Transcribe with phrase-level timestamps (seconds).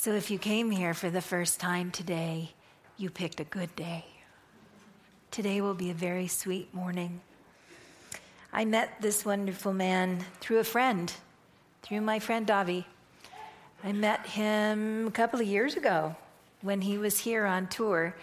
[0.00, 2.52] So if you came here for the first time today,
[2.96, 4.06] you picked a good day.
[5.30, 7.20] Today will be a very sweet morning.
[8.50, 11.12] I met this wonderful man through a friend,
[11.82, 12.86] through my friend Davi.
[13.84, 16.16] I met him a couple of years ago
[16.62, 18.16] when he was here on tour,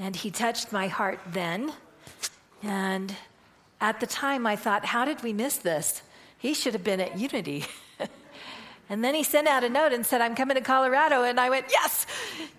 [0.00, 1.72] and he touched my heart then.
[2.64, 3.14] And
[3.80, 6.02] at the time, I thought, how did we miss this?
[6.36, 7.64] He should have been at Unity.
[8.88, 11.22] and then he sent out a note and said, I'm coming to Colorado.
[11.24, 12.06] And I went, Yes,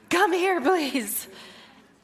[0.09, 1.27] come here, please.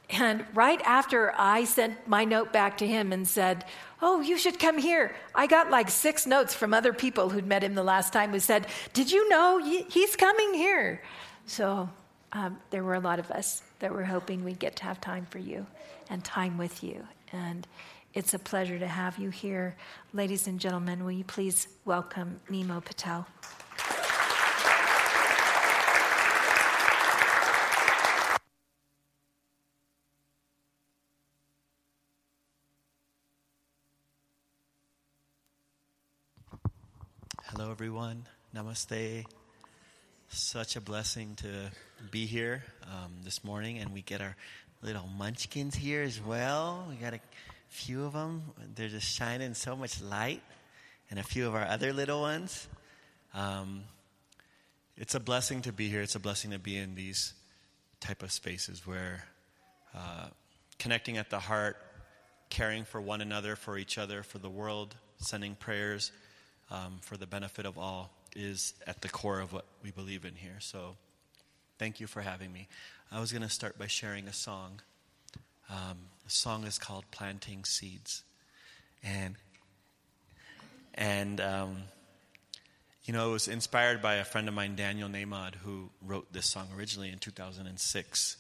[0.10, 3.66] And right after I sent my note back to him and said,
[4.02, 5.16] Oh, you should come here.
[5.36, 8.40] I got like six notes from other people who'd met him the last time who
[8.40, 9.60] said, Did you know
[9.90, 11.02] he's coming here?
[11.46, 11.90] So
[12.32, 15.26] um, there were a lot of us that were hoping we'd get to have time
[15.26, 15.66] for you
[16.10, 17.04] and time with you.
[17.32, 17.68] And
[18.14, 19.76] it's a pleasure to have you here.
[20.14, 23.28] Ladies and gentlemen, will you please welcome Nimo Patel?
[37.60, 38.24] Hello, everyone.
[38.56, 39.26] Namaste.
[40.30, 41.70] Such a blessing to
[42.10, 44.38] be here um, this morning, and we get our
[44.82, 46.88] little munchkins here as well.
[46.90, 47.20] We got a
[47.68, 48.44] few of them.
[48.76, 50.42] They're just shining so much light,
[51.10, 52.66] and a few of our other little ones.
[53.34, 53.84] Um,
[54.96, 56.02] it's a blessing to be here.
[56.02, 57.34] It's a blessing to be in these
[58.00, 59.26] type of spaces where
[59.94, 60.28] uh,
[60.78, 61.76] connecting at the heart,
[62.50, 66.14] caring for one another, for each other, for the world, sending prayers
[66.72, 70.36] um, for the benefit of all is at the core of what we believe in
[70.36, 70.58] here.
[70.60, 70.96] So,
[71.78, 72.68] thank you for having me.
[73.12, 74.82] I was going to start by sharing a song.
[75.70, 78.24] Um, the song is called Planting Seeds.
[79.04, 79.36] And,
[80.94, 81.78] and um,
[83.06, 86.48] you know, it was inspired by a friend of mine, Daniel Nahmod, who wrote this
[86.48, 88.38] song originally in 2006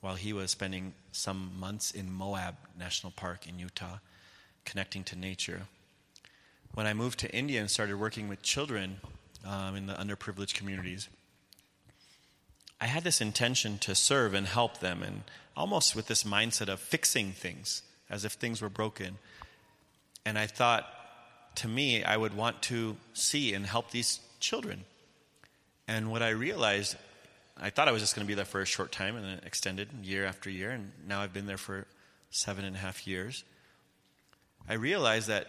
[0.00, 3.98] while he was spending some months in Moab National Park in Utah,
[4.64, 5.62] connecting to nature.
[6.72, 9.00] When I moved to India and started working with children
[9.44, 11.08] um, in the underprivileged communities,
[12.80, 15.22] I had this intention to serve and help them, and
[15.56, 19.18] almost with this mindset of fixing things as if things were broken.
[20.24, 20.86] And I thought,
[21.56, 24.84] to me, I would want to see and help these children.
[25.88, 26.96] And what I realized,
[27.60, 29.40] I thought I was just going to be there for a short time and then
[29.44, 31.86] extended year after year, and now I've been there for
[32.30, 33.42] seven and a half years.
[34.68, 35.48] I realized that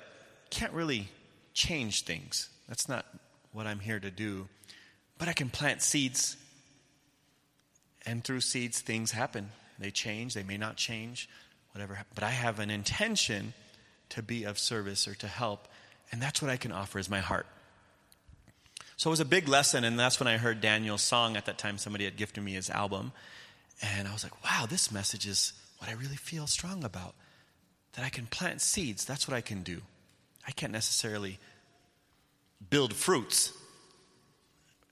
[0.51, 1.07] can't really
[1.53, 2.49] change things.
[2.67, 3.05] That's not
[3.51, 4.47] what I'm here to do.
[5.17, 6.37] But I can plant seeds
[8.05, 9.51] and through seeds, things happen.
[9.79, 11.29] They change, they may not change,
[11.73, 11.99] whatever.
[12.13, 13.53] But I have an intention
[14.09, 15.67] to be of service or to help,
[16.11, 17.47] and that's what I can offer is my heart.
[18.97, 21.35] So it was a big lesson, and that's when I heard Daniel's song.
[21.35, 23.13] At that time, somebody had gifted me his album.
[23.81, 27.15] And I was like, wow, this message is what I really feel strong about.
[27.93, 29.03] That I can plant seeds.
[29.03, 29.81] That's what I can do.
[30.47, 31.39] I can't necessarily
[32.69, 33.53] build fruits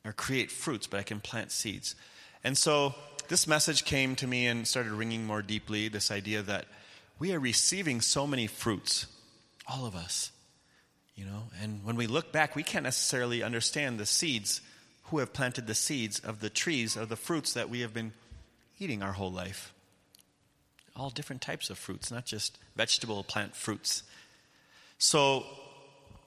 [0.05, 1.95] or create fruits, but I can plant seeds.
[2.43, 2.95] And so
[3.27, 6.65] this message came to me and started ringing more deeply this idea that
[7.19, 9.05] we are receiving so many fruits,
[9.67, 10.31] all of us.
[11.15, 14.61] You know, and when we look back, we can't necessarily understand the seeds,
[15.09, 18.13] who have planted the seeds of the trees, of the fruits that we have been
[18.79, 19.73] eating our whole life.
[20.95, 24.03] All different types of fruits, not just vegetable plant fruits.
[24.99, 25.45] So,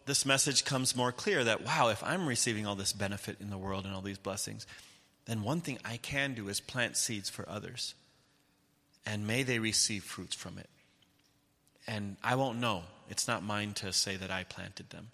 [0.07, 3.59] this message comes more clear that, wow, if I'm receiving all this benefit in the
[3.59, 4.67] world and all these blessings,
[5.27, 7.95] then one thing I can do is plant seeds for others.
[9.07, 10.69] And may they receive fruits from it.
[11.87, 12.83] And I won't know.
[13.09, 15.09] It's not mine to say that I planted them.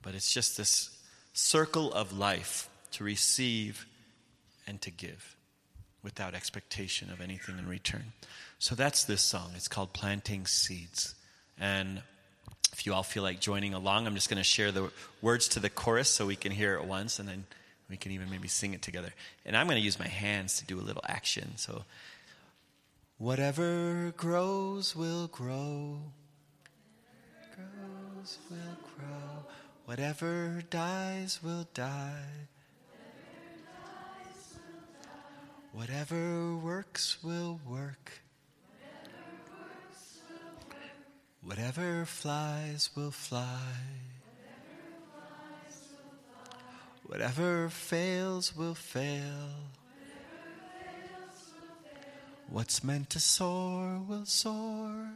[0.00, 0.96] But it's just this
[1.32, 3.86] circle of life to receive
[4.66, 5.36] and to give
[6.02, 8.12] without expectation of anything in return.
[8.58, 9.50] So that's this song.
[9.56, 11.14] It's called Planting Seeds.
[11.58, 12.02] And
[12.76, 14.90] if you all feel like joining along, I'm just going to share the
[15.22, 17.46] words to the chorus so we can hear it once and then
[17.88, 19.14] we can even maybe sing it together.
[19.46, 21.56] And I'm going to use my hands to do a little action.
[21.56, 21.84] So,
[23.16, 26.00] whatever grows will grow.
[27.54, 29.46] Grows will grow.
[29.86, 32.26] Whatever dies will die.
[35.72, 38.25] Whatever works will work.
[41.46, 43.60] Whatever flies will fly.
[47.04, 49.70] Whatever fails will fail.
[52.48, 55.08] What's meant to soar will soar.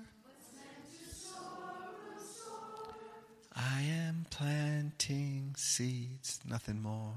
[3.56, 7.17] I am planting seeds, nothing more.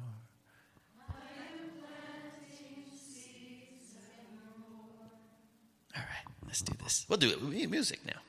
[5.95, 7.06] All right, let's do this.
[7.07, 8.19] We'll do it with music now.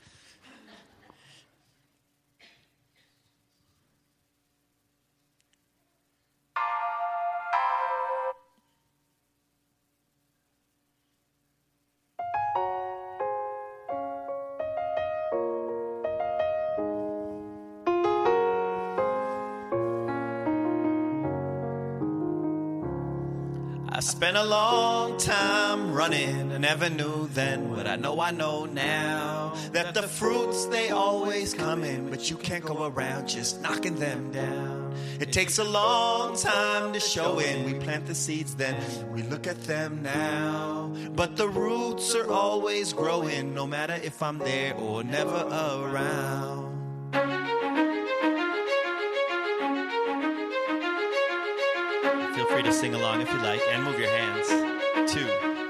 [24.24, 26.50] Spent a long time running.
[26.50, 29.52] I never knew then what I know I know now.
[29.72, 34.32] That the fruits they always come in, but you can't go around just knocking them
[34.32, 34.94] down.
[35.20, 37.66] It takes a long time to show in.
[37.66, 38.74] We plant the seeds, then
[39.12, 40.90] we look at them now.
[41.14, 46.63] But the roots are always growing, no matter if I'm there or never around.
[52.54, 54.46] Free to sing along if you like and move your hands.
[55.12, 55.26] Two,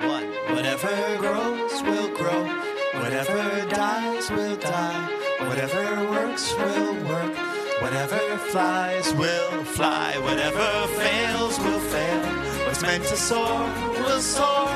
[0.07, 0.27] one.
[0.55, 2.45] Whatever grows will grow.
[3.01, 3.41] Whatever
[3.71, 5.09] dies will die.
[5.49, 7.35] Whatever works will work.
[7.81, 8.19] Whatever
[8.53, 10.13] flies will fly.
[10.19, 10.67] Whatever
[10.99, 12.21] fails will fail.
[12.67, 13.61] What's meant to soar
[14.01, 14.69] will soar.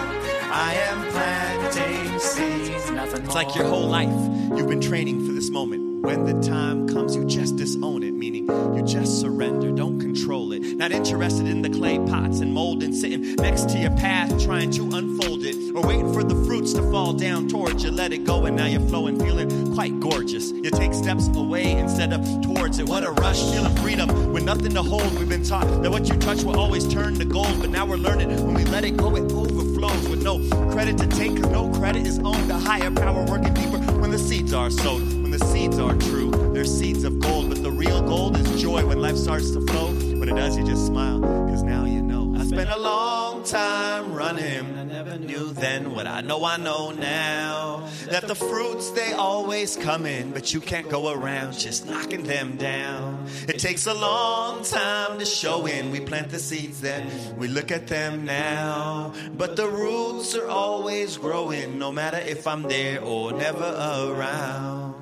[0.51, 2.91] I am planting seeds.
[2.91, 4.19] Nothing it's like your whole life.
[4.57, 5.88] You've been training for this moment.
[6.01, 9.71] When the time comes, you just disown it, meaning you just surrender.
[9.71, 10.63] Don't control it.
[10.77, 14.71] Not interested in the clay pots and mold and sitting next to your path, trying
[14.73, 15.57] to unfold it.
[15.75, 17.91] Or waiting for the fruits to fall down towards you.
[17.91, 20.51] Let it go, and now you're flowing, feeling quite gorgeous.
[20.51, 22.89] You take steps away instead of towards it.
[22.89, 25.19] What a rush, feeling freedom with nothing to hold.
[25.19, 27.97] We've been taught that what you touch will always turn to gold, but now we're
[27.97, 30.39] learning when we let it go, it overflows with no
[30.71, 32.49] credit to take, no credit is owned.
[32.49, 35.18] The higher power working deeper when the seeds are sowed.
[35.39, 39.01] The seeds are true, they're seeds of gold, but the real gold is joy when
[39.01, 39.93] life starts to flow.
[39.93, 42.35] When it does, you just smile, cause now you know.
[42.37, 44.77] I spent a long time running.
[44.77, 47.89] I never knew then what I know I know now.
[48.11, 52.57] That the fruits, they always come in, but you can't go around just knocking them
[52.57, 53.25] down.
[53.47, 55.93] It takes a long time to show in.
[55.93, 59.13] We plant the seeds, then we look at them now.
[59.37, 64.98] But the roots are always growing, no matter if I'm there or never around.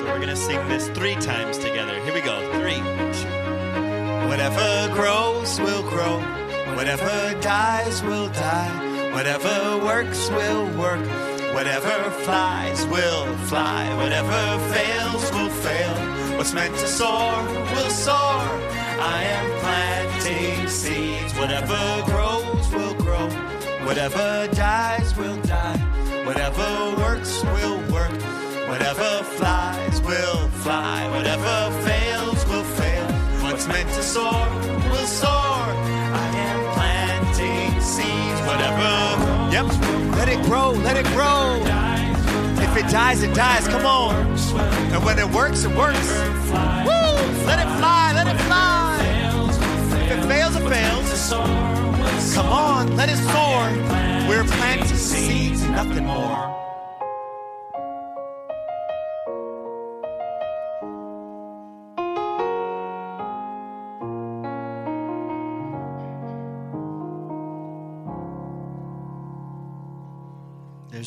[0.00, 2.00] So we're gonna sing this three times together.
[2.00, 2.40] Here we go.
[2.52, 2.80] Three,
[3.20, 4.28] two.
[4.30, 6.20] Whatever grows will grow.
[6.74, 9.12] Whatever dies will die.
[9.12, 11.04] Whatever works will work.
[11.52, 13.94] Whatever flies will fly.
[13.96, 14.40] Whatever
[14.72, 15.94] fails will fail.
[16.38, 17.44] What's meant to soar
[17.74, 18.40] will soar.
[19.18, 21.34] I am planting seeds.
[21.34, 23.28] Whatever grows will grow.
[23.84, 25.76] Whatever dies will die.
[26.24, 28.39] Whatever works will work.
[28.70, 31.08] Whatever flies will fly.
[31.10, 33.06] Whatever fails will fail.
[33.42, 34.46] What's meant to soar
[34.92, 35.30] will soar.
[36.22, 38.40] I am planting seeds.
[38.46, 38.92] Whatever.
[39.50, 39.66] Yep.
[40.16, 40.70] Let it grow.
[40.70, 41.56] Let it grow.
[42.62, 43.66] If it dies, it dies.
[43.66, 44.14] Come on.
[44.92, 46.08] And when it works, it works.
[46.86, 47.10] Woo!
[47.50, 48.12] Let it fly.
[48.14, 49.00] Let it fly.
[50.04, 52.34] If it fails, it fails.
[52.34, 52.96] Come on.
[52.96, 53.62] Let it soar.
[54.28, 56.59] We're planting seeds, nothing more.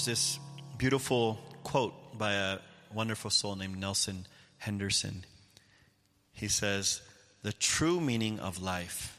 [0.03, 0.39] There's this
[0.77, 2.57] beautiful quote by a
[2.93, 4.25] wonderful soul named Nelson
[4.57, 5.23] Henderson.
[6.33, 6.99] He says,
[7.41, 9.17] The true meaning of life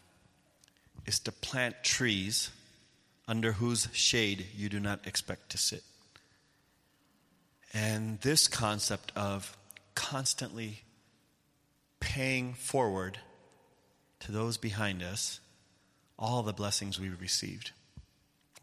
[1.06, 2.50] is to plant trees
[3.26, 5.84] under whose shade you do not expect to sit.
[7.72, 9.56] And this concept of
[9.94, 10.82] constantly
[11.98, 13.20] paying forward
[14.20, 15.40] to those behind us
[16.18, 17.70] all the blessings we've received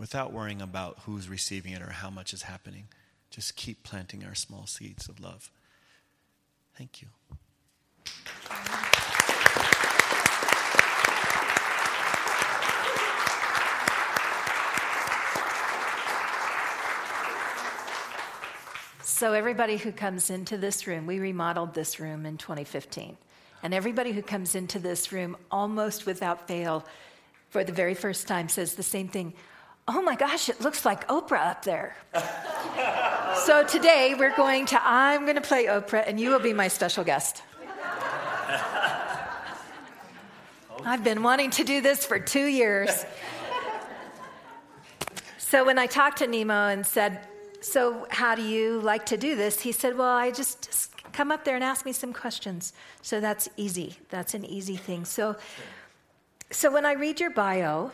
[0.01, 2.87] without worrying about who's receiving it or how much is happening.
[3.29, 5.51] Just keep planting our small seeds of love.
[6.75, 7.09] Thank you.
[19.03, 23.15] So, everybody who comes into this room, we remodeled this room in 2015.
[23.61, 26.83] And everybody who comes into this room, almost without fail,
[27.51, 29.33] for the very first time, says the same thing
[29.87, 31.95] Oh my gosh, it looks like Oprah up there.
[33.45, 36.67] so, today we're going to, I'm going to play Oprah, and you will be my
[36.67, 37.43] special guest.
[40.85, 43.05] I've been wanting to do this for two years.
[45.37, 47.27] So, when I talked to Nimo and said,
[47.61, 49.59] so, how do you like to do this?
[49.59, 52.71] He said, Well, I just, just, come up there and ask me some questions.
[53.01, 53.97] So, that's easy.
[54.09, 55.03] That's an easy thing.
[55.05, 55.35] So,
[56.49, 57.91] so when I read your bio,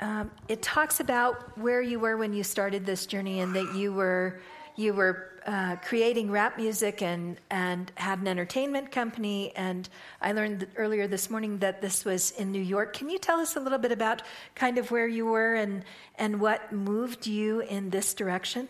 [0.00, 3.92] um, it talks about where you were when you started this journey and that you
[3.92, 4.40] were
[4.76, 9.52] you were uh, creating rap music and and had an entertainment company.
[9.56, 9.88] And
[10.22, 12.92] I learned earlier this morning that this was in New York.
[12.92, 14.22] Can you tell us a little bit about
[14.54, 15.84] kind of where you were and
[16.16, 18.68] and what moved you in this direction?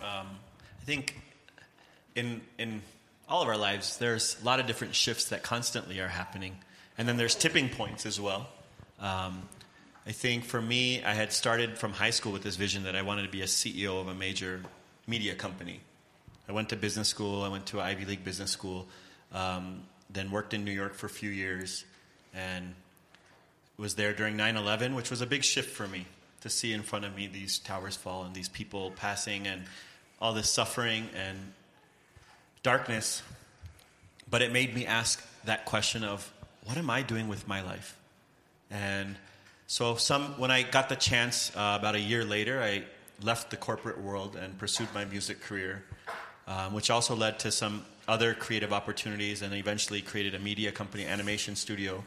[0.00, 0.28] Um,
[0.80, 1.20] I think
[2.14, 2.82] in in
[3.28, 6.58] all of our lives, there's a lot of different shifts that constantly are happening,
[6.96, 8.48] and then there's tipping points as well.
[9.00, 9.48] Um,
[10.06, 13.02] I think for me, I had started from high school with this vision that I
[13.02, 14.62] wanted to be a CEO of a major
[15.06, 15.80] media company.
[16.48, 18.88] I went to business school, I went to Ivy League business school,
[19.32, 21.84] um, then worked in New York for a few years,
[22.34, 22.74] and
[23.76, 26.06] was there during 9 11, which was a big shift for me
[26.40, 29.62] to see in front of me these towers fall and these people passing and
[30.20, 31.38] all this suffering and
[32.62, 33.22] darkness.
[34.28, 36.32] But it made me ask that question of
[36.64, 37.96] what am I doing with my life?
[38.70, 39.16] And
[39.66, 42.84] so, some when I got the chance uh, about a year later, I
[43.22, 45.84] left the corporate world and pursued my music career,
[46.46, 51.06] um, which also led to some other creative opportunities, and eventually created a media company,
[51.06, 52.04] animation studio.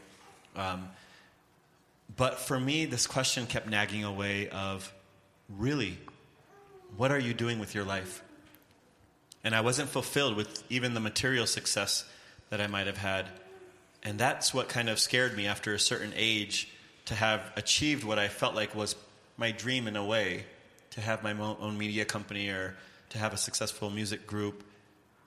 [0.56, 0.88] Um,
[2.16, 4.92] but for me, this question kept nagging away of,
[5.48, 5.98] really,
[6.96, 8.22] what are you doing with your life?
[9.42, 12.04] And I wasn't fulfilled with even the material success
[12.50, 13.26] that I might have had.
[14.04, 16.68] And that's what kind of scared me after a certain age
[17.06, 18.96] to have achieved what I felt like was
[19.36, 20.44] my dream in a way
[20.90, 22.76] to have my own media company or
[23.10, 24.64] to have a successful music group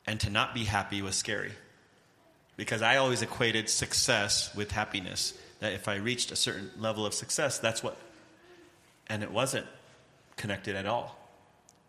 [0.06, 1.52] and to not be happy was scary.
[2.56, 5.34] Because I always equated success with happiness.
[5.60, 7.98] That if I reached a certain level of success, that's what.
[9.08, 9.66] And it wasn't
[10.38, 11.18] connected at all.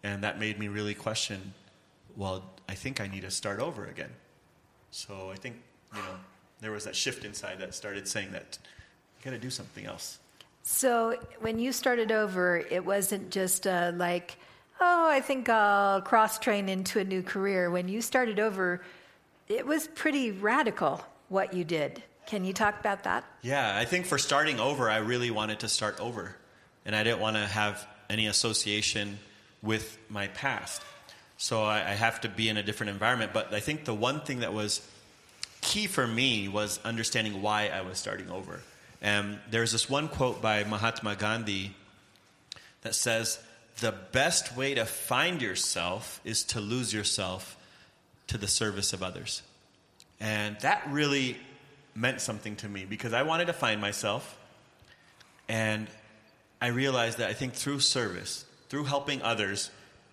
[0.02, 1.54] And that made me really question
[2.16, 4.10] well, I think I need to start over again.
[4.90, 5.56] So I think,
[5.94, 6.16] you know,
[6.60, 8.58] there was that shift inside that started saying that
[9.18, 10.18] you got to do something else.
[10.62, 14.36] So when you started over, it wasn't just uh, like,
[14.80, 17.70] oh, I think I'll cross train into a new career.
[17.70, 18.82] When you started over,
[19.48, 22.02] it was pretty radical what you did.
[22.26, 23.24] Can you talk about that?
[23.40, 26.36] Yeah, I think for starting over, I really wanted to start over.
[26.84, 29.18] And I didn't want to have any association
[29.62, 30.82] with my past.
[31.38, 33.32] So I, I have to be in a different environment.
[33.32, 34.86] But I think the one thing that was
[35.60, 38.60] key for me was understanding why I was starting over.
[39.00, 41.74] And there's this one quote by Mahatma Gandhi
[42.82, 43.38] that says,
[43.80, 47.56] The best way to find yourself is to lose yourself
[48.28, 49.42] to the service of others.
[50.20, 51.36] And that really
[51.94, 54.38] meant something to me because I wanted to find myself.
[55.48, 55.88] And
[56.60, 59.70] I realized that I think through service, through helping others,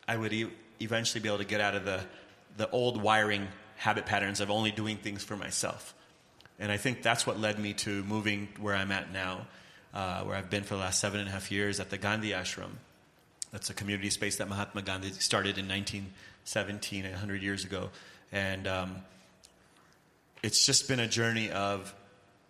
[0.08, 0.50] I would e-
[0.80, 2.02] eventually be able to get out of the,
[2.58, 5.94] the old wiring habit patterns of only doing things for myself.
[6.60, 9.48] And I think that's what led me to moving where I'm at now,
[9.94, 12.32] uh, where I've been for the last seven and a half years at the Gandhi
[12.32, 12.72] Ashram.
[13.52, 17.90] That's a community space that Mahatma Gandhi started in 1917, 100 years ago.
[18.32, 18.96] And um,
[20.44, 21.94] it's just been a journey of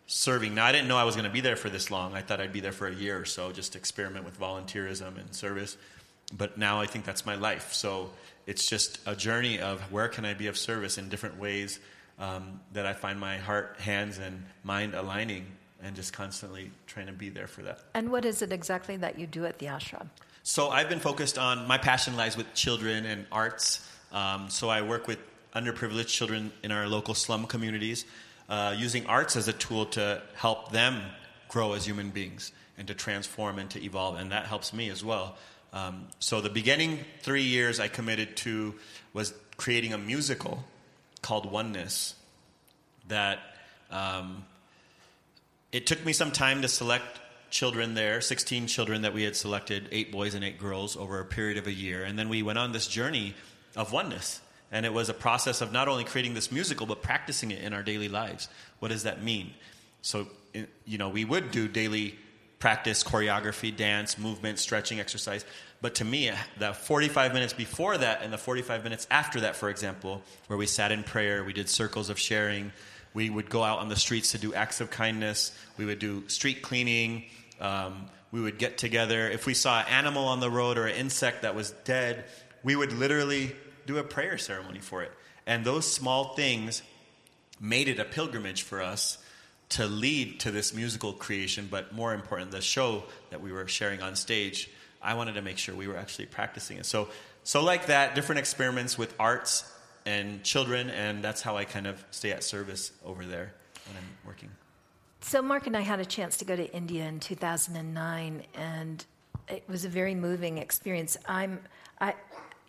[0.08, 0.54] serving.
[0.56, 2.14] Now, I didn't know I was going to be there for this long.
[2.14, 5.34] I thought I'd be there for a year or so, just experiment with volunteerism and
[5.34, 5.78] service.
[6.34, 7.74] But now I think that's my life.
[7.74, 8.10] So
[8.48, 11.80] it's just a journey of where can I be of service in different ways
[12.20, 15.46] um, that I find my heart, hands, and mind aligning,
[15.84, 17.80] and just constantly trying to be there for that.
[17.94, 20.08] And what is it exactly that you do at the ashram?
[20.44, 23.88] So I've been focused on my passion lies with children and arts.
[24.12, 25.20] Um, so I work with
[25.56, 28.06] underprivileged children in our local slum communities,
[28.48, 31.02] uh, using arts as a tool to help them
[31.50, 35.04] grow as human beings and to transform and to evolve, and that helps me as
[35.04, 35.36] well.
[35.76, 38.76] Um, so the beginning three years I committed to
[39.14, 40.64] was creating a musical
[41.22, 42.16] called Oneness
[43.10, 43.40] that
[43.92, 44.46] um,
[45.74, 49.90] it took me some time to select children there 16 children that we had selected,
[49.92, 52.06] eight boys and eight girls, over a period of a year.
[52.06, 53.36] And then we went on this journey
[53.76, 54.40] of oneness.
[54.72, 57.74] And it was a process of not only creating this musical, but practicing it in
[57.74, 58.48] our daily lives.
[58.80, 59.54] What does that mean?
[60.02, 60.28] So,
[60.86, 62.16] you know, we would do daily
[62.60, 65.46] practice, choreography, dance, movement, stretching, exercise.
[65.82, 69.70] But to me, the 45 minutes before that and the 45 minutes after that, for
[69.70, 72.72] example, where we sat in prayer, we did circles of sharing,
[73.14, 76.28] we would go out on the streets to do acts of kindness, we would do
[76.28, 77.26] street cleaning,
[77.60, 79.30] um, we would get together.
[79.30, 82.26] If we saw an animal on the road or an insect that was dead,
[82.64, 83.56] we would literally
[83.86, 85.12] do a prayer ceremony for it.
[85.46, 86.82] And those small things
[87.60, 89.18] made it a pilgrimage for us
[89.70, 94.02] to lead to this musical creation, but more important, the show that we were sharing
[94.02, 94.70] on stage
[95.06, 96.86] I wanted to make sure we were actually practicing it.
[96.86, 97.10] So,
[97.44, 99.72] so like that, different experiments with arts
[100.06, 103.54] and children, and that's how I kind of stay at service over there
[103.88, 104.50] when I'm working.
[105.22, 109.06] So, Mark and I had a chance to go to India in 2009, and
[109.48, 111.18] it was a very moving experience.
[111.28, 111.60] I'm,
[112.02, 112.16] I,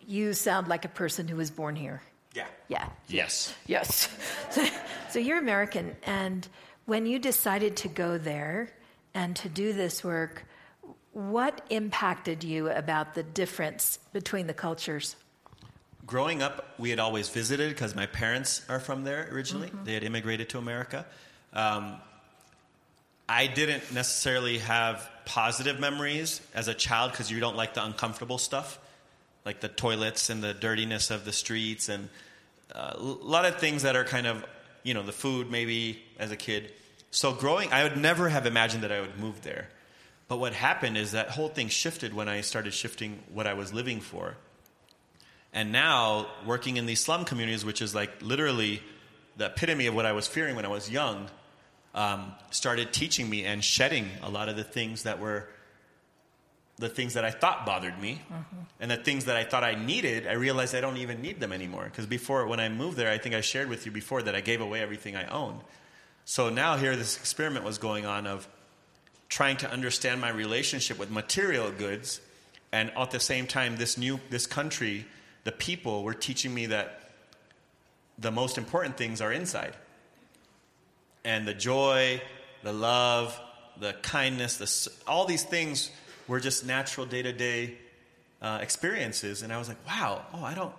[0.05, 2.01] you sound like a person who was born here.
[2.35, 2.45] Yeah.
[2.67, 2.87] Yeah.
[3.07, 3.53] Yes.
[3.65, 4.09] Yes.
[4.51, 4.65] so
[5.09, 6.47] so you're American, and
[6.85, 8.69] when you decided to go there
[9.13, 10.45] and to do this work,
[11.17, 15.15] what impacted you about the difference between the cultures?
[16.05, 19.69] Growing up, we had always visited because my parents are from there originally.
[19.69, 19.83] Mm-hmm.
[19.83, 21.07] They had immigrated to America.
[21.53, 21.95] Um,
[23.27, 28.37] I didn't necessarily have positive memories as a child because you don't like the uncomfortable
[28.37, 28.77] stuff,
[29.43, 32.09] like the toilets and the dirtiness of the streets and
[32.75, 34.45] uh, a lot of things that are kind of,
[34.83, 36.71] you know, the food maybe as a kid.
[37.09, 39.69] So growing, I would never have imagined that I would move there.
[40.27, 43.73] But what happened is that whole thing shifted when I started shifting what I was
[43.73, 44.35] living for.
[45.53, 48.81] And now, working in these slum communities, which is like literally
[49.37, 51.29] the epitome of what I was fearing when I was young,
[51.95, 55.47] um, started teaching me and shedding a lot of the things that were
[56.79, 58.55] the things that I thought bothered me mm-hmm.
[58.79, 61.51] and the things that I thought I needed, I realized I don't even need them
[61.51, 61.85] anymore.
[61.85, 64.41] Because before, when I moved there, I think I shared with you before that I
[64.41, 65.61] gave away everything I owned.
[66.25, 68.47] So now here, this experiment was going on of
[69.29, 72.21] trying to understand my relationship with material goods,
[72.71, 75.05] and at the same time, this new this country,
[75.43, 77.11] the people were teaching me that
[78.17, 79.75] the most important things are inside,
[81.23, 82.21] and the joy,
[82.63, 83.39] the love,
[83.79, 85.91] the kindness, the, all these things
[86.27, 87.77] were just natural day to day
[88.61, 90.73] experiences, and I was like, wow, oh, I don't,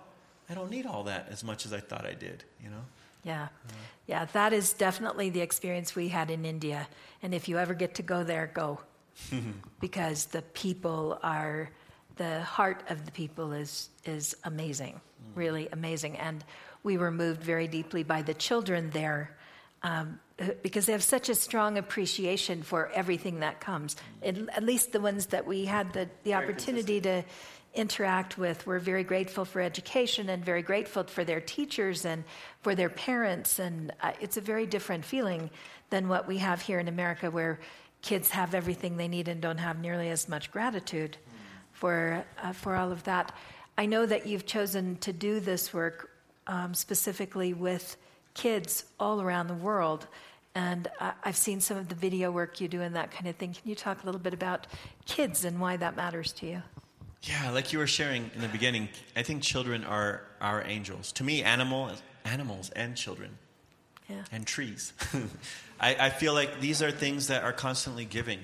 [0.49, 2.85] I don't need all that as much as I thought I did, you know.
[3.23, 3.43] Yeah.
[3.43, 3.73] Uh,
[4.09, 6.87] Yeah, that is definitely the experience we had in India.
[7.21, 8.79] And if you ever get to go there, go.
[9.79, 11.69] because the people are,
[12.15, 15.37] the heart of the people is, is amazing, mm.
[15.37, 16.17] really amazing.
[16.17, 16.43] And
[16.81, 19.37] we were moved very deeply by the children there
[19.83, 20.19] um,
[20.63, 23.95] because they have such a strong appreciation for everything that comes.
[24.23, 27.23] It, at least the ones that we had the, the opportunity to
[27.73, 28.65] interact with.
[28.65, 32.23] We're very grateful for education and very grateful for their teachers and
[32.61, 33.59] for their parents.
[33.59, 35.49] And uh, it's a very different feeling
[35.89, 37.59] than what we have here in America, where
[38.01, 41.17] kids have everything they need and don't have nearly as much gratitude
[41.71, 43.33] for, uh, for all of that.
[43.77, 46.09] I know that you've chosen to do this work
[46.47, 47.95] um, specifically with
[48.33, 50.07] kids all around the world.
[50.55, 53.35] And uh, I've seen some of the video work you do and that kind of
[53.35, 53.53] thing.
[53.53, 54.67] Can you talk a little bit about
[55.05, 56.63] kids and why that matters to you?
[57.23, 61.11] Yeah, like you were sharing in the beginning, I think children are our angels.
[61.13, 61.91] To me, animal,
[62.23, 63.37] animals and children
[64.09, 64.23] yeah.
[64.31, 64.93] and trees.
[65.79, 68.39] I, I, feel like these are things that are constantly giving,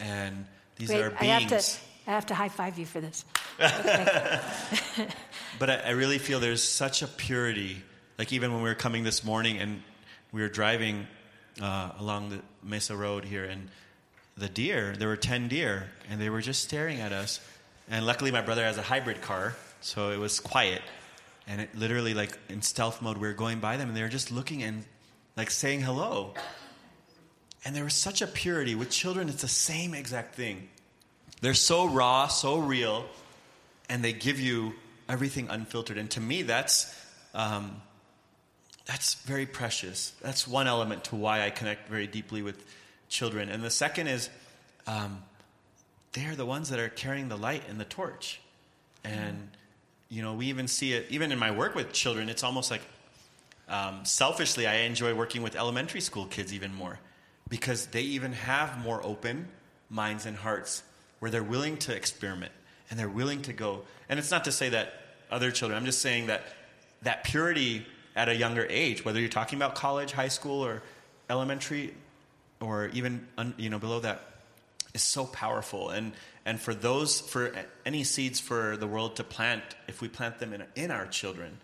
[0.00, 0.44] and
[0.76, 1.02] these Great.
[1.02, 1.22] are beings.
[1.22, 3.24] I have, to, I have to high five you for this.
[5.58, 7.82] But I, I really feel there's such a purity.
[8.18, 9.82] Like even when we were coming this morning and
[10.32, 11.06] we were driving
[11.60, 13.68] uh, along the Mesa Road here, and
[14.36, 17.40] the deer, there were 10 deer, and they were just staring at us
[17.90, 20.82] and luckily, my brother has a hybrid car, so it was quiet.
[21.46, 24.08] And it literally, like in stealth mode, we were going by them, and they were
[24.08, 24.84] just looking and
[25.36, 26.34] like saying hello.
[27.64, 28.74] And there was such a purity.
[28.74, 30.68] With children, it's the same exact thing.
[31.40, 33.06] They're so raw, so real,
[33.88, 34.74] and they give you
[35.08, 35.98] everything unfiltered.
[35.98, 36.94] And to me, that's
[37.34, 37.82] um,
[38.86, 40.12] that's very precious.
[40.22, 42.64] That's one element to why I connect very deeply with
[43.08, 43.48] children.
[43.48, 44.28] And the second is
[44.86, 45.22] um,
[46.14, 48.40] they're the ones that are carrying the light and the torch.
[49.04, 49.50] And,
[50.08, 52.80] you know, we even see it, even in my work with children, it's almost like
[53.68, 56.98] um, selfishly, I enjoy working with elementary school kids even more
[57.48, 59.48] because they even have more open
[59.90, 60.82] minds and hearts
[61.18, 62.52] where they're willing to experiment
[62.90, 63.82] and they're willing to go.
[64.08, 64.94] And it's not to say that
[65.30, 66.42] other children, I'm just saying that
[67.02, 70.82] that purity at a younger age, whether you're talking about college, high school, or
[71.28, 71.94] elementary,
[72.60, 74.33] or even you know below that,
[74.94, 75.90] is so powerful.
[75.90, 76.12] And,
[76.46, 77.52] and for those, for
[77.84, 81.58] any seeds for the world to plant, if we plant them in, in our children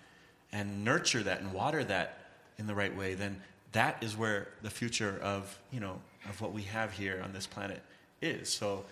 [0.53, 2.19] and nurture that and water that
[2.59, 3.41] in the right way, then
[3.73, 7.47] that is where the future of, you know, of what we have here on this
[7.47, 7.81] planet
[8.21, 8.49] is.
[8.51, 8.85] So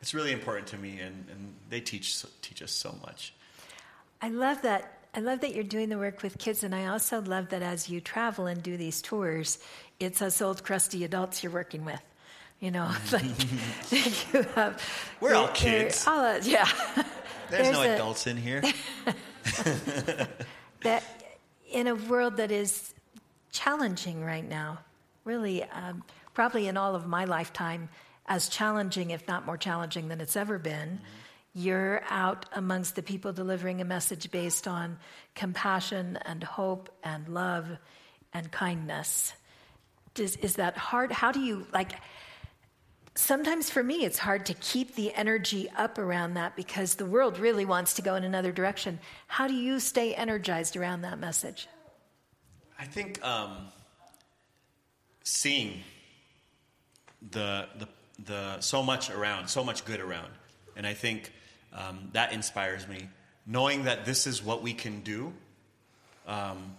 [0.00, 3.32] it's really important to me, and, and they teach, teach us so much.
[4.20, 4.92] I love that.
[5.14, 7.88] I love that you're doing the work with kids, and I also love that as
[7.88, 9.58] you travel and do these tours,
[9.98, 12.02] it's us old crusty adults you're working with.
[12.60, 13.24] You know, like
[14.32, 14.82] you have.
[15.20, 16.06] We're all kids.
[16.06, 16.68] All, uh, yeah.
[16.94, 17.06] There's,
[17.50, 18.62] There's no a, adults in here.
[20.82, 21.02] that
[21.70, 22.94] in a world that is
[23.52, 24.78] challenging right now,
[25.24, 26.02] really, um,
[26.34, 27.88] probably in all of my lifetime,
[28.26, 30.88] as challenging, if not more challenging than it's ever been.
[30.88, 31.04] Mm-hmm.
[31.58, 34.98] You're out amongst the people delivering a message based on
[35.34, 37.66] compassion and hope and love
[38.34, 39.32] and kindness.
[40.12, 41.12] Does, is that hard?
[41.12, 41.92] How do you, like,
[43.16, 47.38] sometimes for me, it's hard to keep the energy up around that because the world
[47.38, 48.98] really wants to go in another direction.
[49.26, 51.68] How do you stay energized around that message?
[52.78, 53.68] I think um,
[55.24, 55.80] seeing
[57.30, 57.88] the, the,
[58.24, 60.30] the so much around, so much good around,
[60.76, 61.32] and I think
[61.72, 63.08] um, that inspires me.
[63.46, 65.32] Knowing that this is what we can do.
[66.26, 66.76] Um,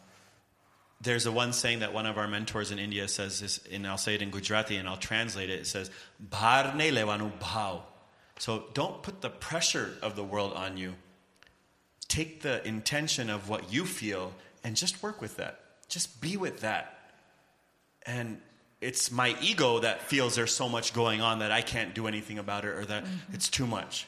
[1.01, 3.97] there's a one saying that one of our mentors in India says, is, and I'll
[3.97, 5.59] say it in Gujarati and I'll translate it.
[5.59, 7.81] It says, "Bharne levanu bhav."
[8.39, 10.95] So don't put the pressure of the world on you.
[12.07, 14.33] Take the intention of what you feel
[14.63, 15.59] and just work with that.
[15.87, 17.11] Just be with that.
[18.05, 18.39] And
[18.79, 22.37] it's my ego that feels there's so much going on that I can't do anything
[22.37, 23.33] about it or that mm-hmm.
[23.33, 24.07] it's too much.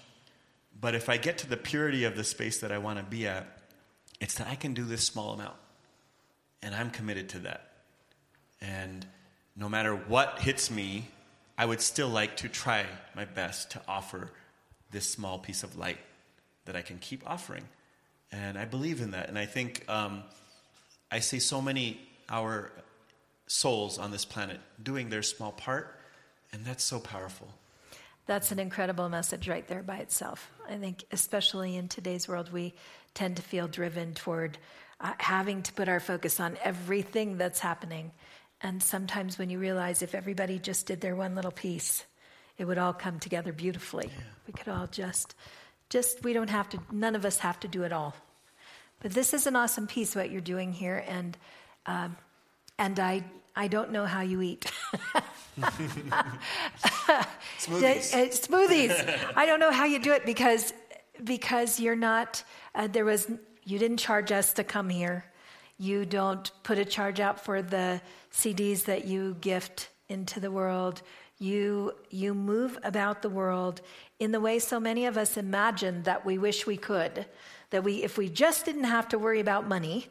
[0.80, 3.28] But if I get to the purity of the space that I want to be
[3.28, 3.60] at,
[4.22, 5.56] it's that I can do this small amount.
[6.62, 7.72] And I'm committed to that.
[8.62, 9.06] And
[9.56, 11.08] no matter what hits me,
[11.58, 14.32] I would still like to try my best to offer
[14.92, 15.98] this small piece of light
[16.66, 17.68] that I can keep offering.
[18.32, 19.30] And I believe in that.
[19.30, 20.24] And I think um,
[21.12, 22.72] I see so many our
[23.48, 26.00] souls on this planet doing their small part,
[26.54, 27.48] and that's so powerful.
[28.28, 30.52] That's an incredible message right there by itself.
[30.70, 32.76] I think, especially in today's world, we
[33.16, 34.60] tend to feel driven toward
[35.02, 38.12] uh, having to put our focus on everything that's happening.
[38.62, 42.04] And sometimes when you realize if everybody just did their one little piece,
[42.58, 44.10] it would all come together beautifully.
[44.14, 44.24] Yeah.
[44.48, 45.36] We could all just,
[45.90, 48.16] just, we don't have to, none of us have to do it all.
[49.00, 51.04] But this is an awesome piece, what you're doing here.
[51.08, 51.38] And,
[51.86, 52.18] um,
[52.78, 53.24] and I,
[53.56, 54.70] I don't know how you eat.
[57.60, 58.14] smoothies.
[58.14, 59.34] Uh, smoothies.
[59.36, 60.74] I don't know how you do it because
[61.24, 62.44] because you're not.
[62.74, 63.30] Uh, there was
[63.70, 65.26] you didn't charge us to come here.
[65.78, 68.02] You don't put a charge out for the
[68.34, 71.02] CDs that you gift into the world.
[71.38, 73.82] You you move about the world
[74.20, 77.26] in the way so many of us imagine that we wish we could.
[77.70, 80.08] That we if we just didn't have to worry about money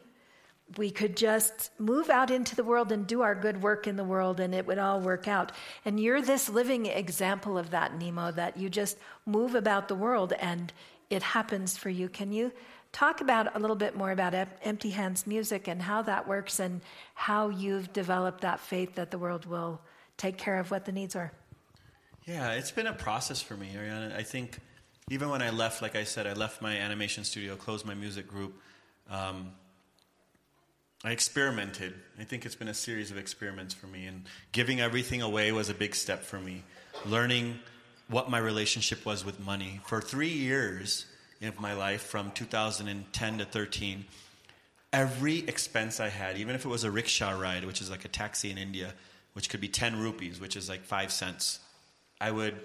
[0.77, 4.03] we could just move out into the world and do our good work in the
[4.03, 5.51] world and it would all work out.
[5.83, 10.33] And you're this living example of that, Nimo, that you just move about the world
[10.33, 10.71] and
[11.09, 12.07] it happens for you.
[12.07, 12.51] Can you
[12.91, 16.81] talk about a little bit more about Empty Hands music and how that works and
[17.13, 19.81] how you've developed that faith that the world will
[20.17, 21.31] take care of what the needs are?
[22.25, 24.15] Yeah, it's been a process for me, Ahriana.
[24.15, 24.59] I think
[25.09, 28.27] even when I left, like I said, I left my animation studio, closed my music
[28.27, 28.59] group.
[29.09, 29.51] Um,
[31.03, 31.95] I experimented.
[32.19, 35.69] I think it's been a series of experiments for me, and giving everything away was
[35.69, 36.63] a big step for me.
[37.05, 37.59] Learning
[38.09, 39.79] what my relationship was with money.
[39.85, 41.05] For three years
[41.47, 44.05] of my life, from 2010 to 13,
[44.91, 48.09] every expense I had, even if it was a rickshaw ride, which is like a
[48.09, 48.93] taxi in India,
[49.33, 51.59] which could be 10 rupees, which is like five cents,
[52.19, 52.59] I would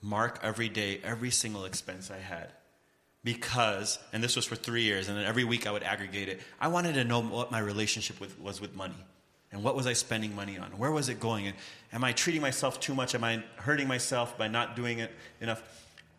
[0.00, 2.52] mark every day every single expense I had
[3.24, 6.40] because, and this was for three years, and then every week I would aggregate it.
[6.60, 8.94] I wanted to know what my relationship with, was with money.
[9.50, 10.70] And what was I spending money on?
[10.78, 11.46] Where was it going?
[11.46, 11.56] And
[11.92, 13.14] am I treating myself too much?
[13.14, 15.62] Am I hurting myself by not doing it enough?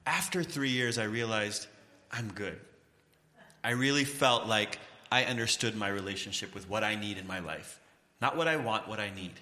[0.07, 1.67] After three years, I realized
[2.15, 2.59] I'm good.
[3.63, 4.79] I really felt like
[5.11, 7.79] I understood my relationship with what I need in my life.
[8.21, 9.33] Not what I want, what I need.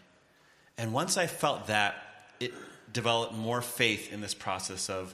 [0.77, 1.95] And once I felt that,
[2.39, 2.53] it
[2.91, 5.13] developed more faith in this process of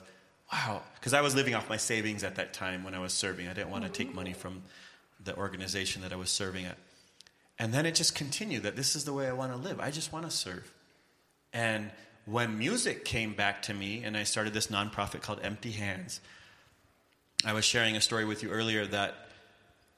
[0.52, 3.46] wow, because I was living off my savings at that time when I was serving.
[3.46, 4.16] I didn't want to take mm-hmm.
[4.16, 4.62] money from
[5.22, 6.76] the organization that I was serving at.
[7.58, 9.80] And then it just continued that this is the way I want to live.
[9.80, 10.72] I just want to serve.
[11.52, 11.90] And
[12.24, 16.20] when music came back to me and I started this nonprofit called Empty Hands,
[17.44, 19.14] I was sharing a story with you earlier that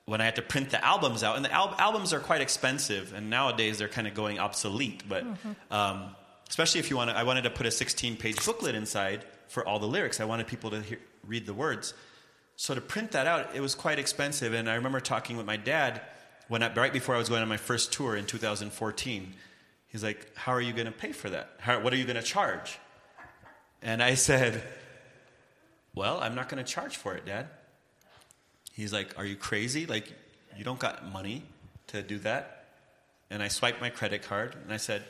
[0.05, 3.13] when I had to print the albums out, and the al- albums are quite expensive,
[3.13, 5.73] and nowadays they're kind of going obsolete, but mm-hmm.
[5.73, 6.15] um,
[6.49, 9.67] especially if you want to, I wanted to put a 16 page booklet inside for
[9.67, 10.21] all the lyrics.
[10.21, 11.95] I wanted people to hear, read the words.
[12.57, 14.53] So to print that out, it was quite expensive.
[14.53, 16.01] And I remember talking with my dad
[16.49, 19.35] when I, right before I was going on my first tour in 2014.
[19.89, 21.51] He's like, "How are you going to pay for that?
[21.59, 22.79] How, what are you going to charge?"
[23.83, 24.63] And I said,
[25.95, 27.49] "Well, I'm not going to charge for it, Dad."
[28.73, 29.87] He's like, "Are you crazy?
[29.87, 30.13] Like,
[30.57, 31.43] you don't got money
[31.89, 32.67] to do that?"
[33.31, 35.03] And I swiped my credit card and I said,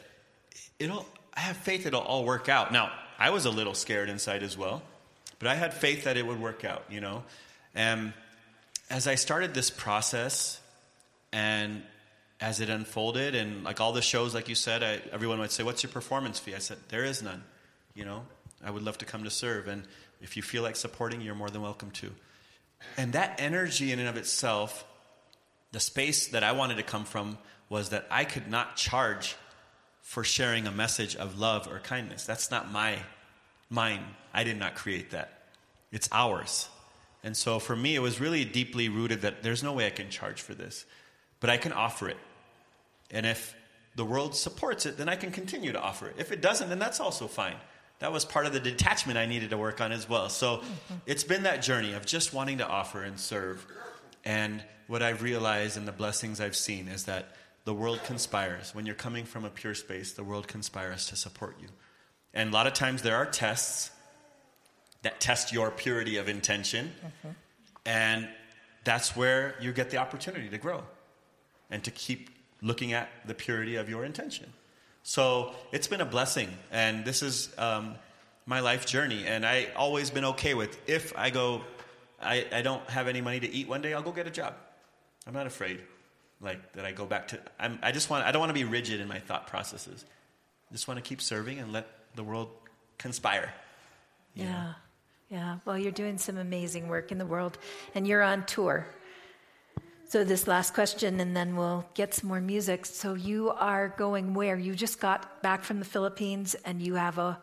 [0.79, 1.07] "It'll.
[1.35, 4.57] I have faith it'll all work out." Now, I was a little scared inside as
[4.57, 4.83] well,
[5.39, 7.25] but I had faith that it would work out, you know.
[7.75, 8.13] And
[8.91, 10.61] as I started this process
[11.33, 11.83] and
[12.41, 15.63] as it unfolded and like all the shows like you said I, everyone would say
[15.63, 17.43] what's your performance fee i said there is none
[17.95, 18.25] you know
[18.65, 19.85] i would love to come to serve and
[20.21, 22.11] if you feel like supporting you're more than welcome to
[22.97, 24.85] and that energy in and of itself
[25.73, 29.37] the space that i wanted to come from was that i could not charge
[30.03, 32.27] for sharing a message of love or kindness.
[32.27, 32.99] That's not my
[33.71, 34.05] mine.
[34.35, 35.45] I did not create that.
[35.91, 36.69] It's ours.
[37.25, 40.11] And so for me, it was really deeply rooted that there's no way I can
[40.11, 40.85] charge for this,
[41.41, 42.17] but I can offer it.
[43.11, 43.55] And if
[43.95, 46.17] the world supports it, then I can continue to offer it.
[46.19, 47.57] If it doesn't, then that's also fine.
[48.03, 50.29] That was part of the detachment I needed to work on as well.
[50.29, 50.95] So mm-hmm.
[51.07, 53.65] it's been that journey of just wanting to offer and serve.
[54.25, 58.75] And what I've realized and the blessings I've seen is that the world conspires.
[58.75, 61.69] When you're coming from a pure space, the world conspires to support you.
[62.35, 63.93] And a lot of times there are tests
[65.03, 66.93] that test your purity of intention.
[67.07, 67.29] Mm-hmm.
[67.87, 68.29] And
[68.83, 70.83] that's where you get the opportunity to grow
[71.71, 74.53] and to keep looking at the purity of your intention.
[75.03, 76.49] So it's been a blessing.
[76.71, 77.97] And this is um,
[78.47, 79.25] my life journey.
[79.27, 81.63] And I always been okay with if I go,
[82.21, 84.55] I, I don't have any money to eat one day, I'll go get a job.
[85.27, 85.81] I'm not afraid
[86.41, 88.65] like that I go back to I'm, I just want I don't want to be
[88.65, 90.05] rigid in my thought processes.
[90.71, 91.87] I just want to keep serving and let
[92.17, 92.49] the world
[92.99, 93.53] conspire.
[94.35, 94.75] Yeah.
[95.29, 95.59] Yeah.
[95.65, 97.59] Well, you're doing some amazing work in the world
[97.95, 98.87] and you're on tour.
[100.13, 102.85] So, this last question, and then we'll get some more music.
[102.85, 104.59] So, you are going where?
[104.59, 107.41] You just got back from the Philippines and you have a,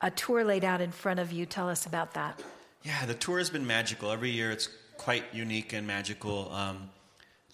[0.00, 1.46] a tour laid out in front of you.
[1.46, 2.42] Tell us about that.
[2.82, 4.10] Yeah, the tour has been magical.
[4.10, 6.50] Every year it's quite unique and magical.
[6.50, 6.90] Um,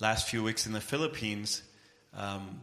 [0.00, 1.62] last few weeks in the Philippines,
[2.16, 2.62] um,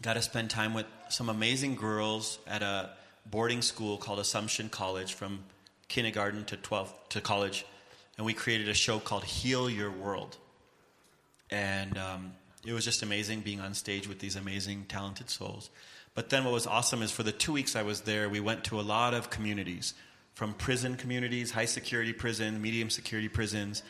[0.00, 2.88] got to spend time with some amazing girls at a
[3.26, 5.40] boarding school called Assumption College from
[5.88, 7.66] kindergarten to 12th to college.
[8.16, 10.38] And we created a show called Heal Your World.
[11.50, 12.32] And um,
[12.66, 15.70] it was just amazing being on stage with these amazing, talented souls.
[16.14, 18.64] But then what was awesome is for the two weeks I was there, we went
[18.64, 19.94] to a lot of communities
[20.34, 23.82] from prison communities, high security prison, medium security prisons,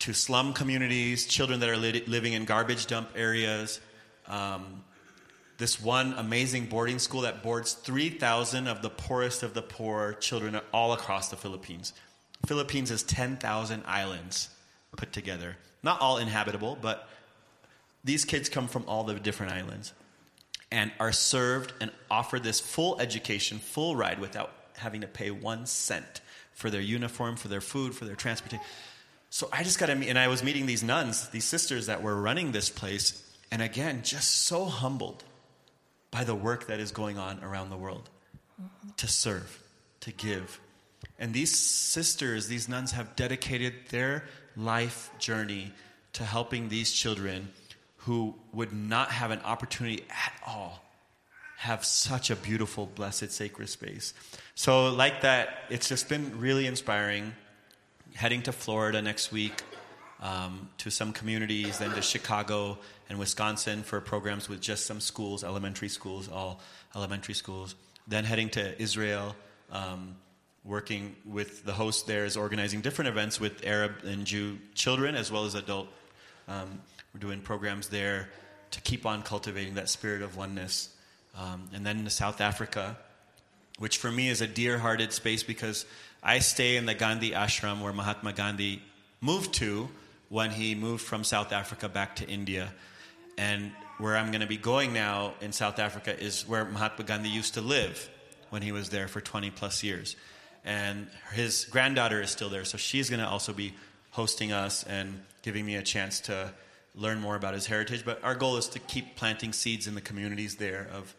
[0.00, 3.80] to slum communities, children that are li- living in garbage dump areas.
[4.26, 4.84] Um,
[5.58, 10.60] this one amazing boarding school that boards 3,000 of the poorest of the poor children
[10.74, 11.92] all across the Philippines.
[12.46, 14.50] Philippines is 10,000 islands
[14.96, 15.56] put together.
[15.82, 17.08] Not all inhabitable, but
[18.04, 19.92] these kids come from all the different islands
[20.70, 25.66] and are served and offered this full education, full ride without having to pay one
[25.66, 26.20] cent
[26.52, 28.64] for their uniform, for their food, for their transportation.
[29.30, 32.02] So I just got to meet, and I was meeting these nuns, these sisters that
[32.02, 35.24] were running this place, and again, just so humbled
[36.10, 38.10] by the work that is going on around the world
[38.60, 38.90] mm-hmm.
[38.96, 39.62] to serve,
[40.00, 40.60] to give.
[41.18, 44.24] And these sisters, these nuns, have dedicated their
[44.56, 45.72] life journey
[46.14, 47.50] to helping these children
[47.98, 50.82] who would not have an opportunity at all
[51.56, 54.14] have such a beautiful, blessed, sacred space.
[54.56, 57.32] So, like that, it's just been really inspiring
[58.14, 59.62] heading to Florida next week
[60.20, 65.44] um, to some communities, then to Chicago and Wisconsin for programs with just some schools,
[65.44, 66.60] elementary schools, all
[66.96, 67.76] elementary schools.
[68.08, 69.36] Then heading to Israel,
[69.70, 70.16] um,
[70.64, 75.32] working with the host there is organizing different events with Arab and Jew children as
[75.32, 75.88] well as adult.
[76.48, 76.80] Um,
[77.12, 78.28] we're doing programs there
[78.70, 80.88] to keep on cultivating that spirit of oneness.
[81.36, 82.96] Um, and then to South Africa,
[83.78, 85.86] which for me is a dear hearted space because
[86.22, 88.82] I stay in the Gandhi ashram where Mahatma Gandhi
[89.20, 89.88] moved to
[90.28, 92.72] when he moved from South Africa back to India.
[93.36, 97.28] And where I'm going to be going now in South Africa is where Mahatma Gandhi
[97.28, 98.08] used to live
[98.50, 100.16] when he was there for 20 plus years.
[100.64, 103.74] And his granddaughter is still there, so she's going to also be
[104.10, 106.52] hosting us and giving me a chance to
[106.94, 108.04] learn more about his heritage.
[108.04, 111.14] But our goal is to keep planting seeds in the communities there of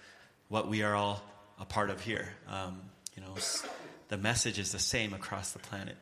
[0.48, 1.24] what we are all
[1.60, 2.30] a part of here.
[2.48, 2.82] Um,
[3.16, 3.36] you know,
[4.10, 5.98] the message is the same across the planet.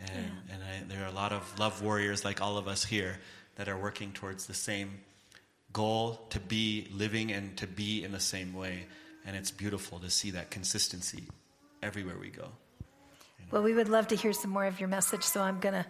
[0.00, 0.10] And,
[0.48, 0.54] yeah.
[0.54, 3.18] and I, there are a lot of love warriors like all of us here
[3.56, 5.00] that are working towards the same
[5.72, 8.86] goal to be living and to be in the same way.
[9.26, 11.24] And it's beautiful to see that consistency
[11.82, 12.48] everywhere we go.
[13.50, 15.86] Well, we would love to hear some more of your message, so I'm going to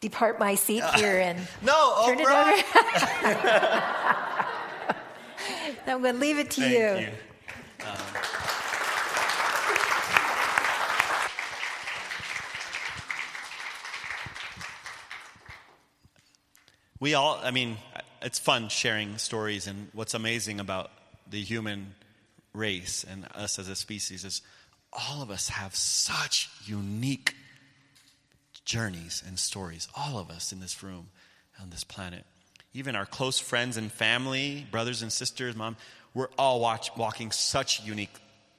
[0.00, 2.58] depart my seat here and no, turn Oprah.
[2.58, 2.66] it
[5.86, 5.86] over.
[5.86, 7.06] I'm going to leave it to Thank you.
[7.06, 7.08] you.
[7.86, 7.96] Um,
[16.98, 17.76] we all, I mean,
[18.22, 20.90] it's fun sharing stories, and what's amazing about
[21.28, 21.94] the human
[22.52, 24.42] race and us as a species is
[24.96, 27.34] all of us have such unique
[28.64, 29.88] journeys and stories.
[29.96, 31.08] All of us in this room,
[31.60, 32.24] on this planet.
[32.74, 35.76] Even our close friends and family, brothers and sisters, mom,
[36.14, 38.14] we're all watch, walking such unique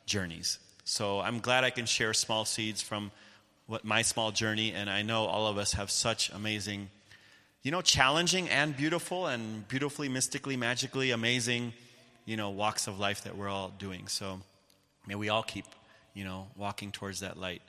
[0.06, 0.60] journeys.
[0.86, 3.12] So I'm glad I can share small seeds from
[3.66, 6.90] what my small journey, and I know all of us have such amazing
[7.64, 11.74] you know, challenging and beautiful and beautifully, mystically, magically amazing
[12.26, 14.08] you know, walks of life that we're all doing.
[14.08, 14.40] So
[15.06, 15.66] may we all keep,
[16.18, 17.62] you know, walking towards that light.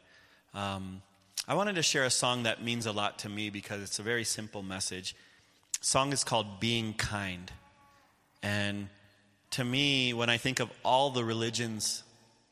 [0.55, 1.03] Um,
[1.47, 4.03] I wanted to share a song that means a lot to me because it's a
[4.03, 5.15] very simple message.
[5.81, 7.53] The song is called Being Kind.
[8.43, 8.89] And
[9.51, 12.03] to me, when I think of all the religions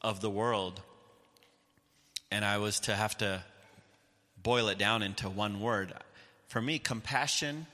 [0.02, 0.82] of the world,
[2.30, 3.42] and I was to have to
[4.42, 5.94] boil it down into one word,
[6.48, 7.66] for me, compassion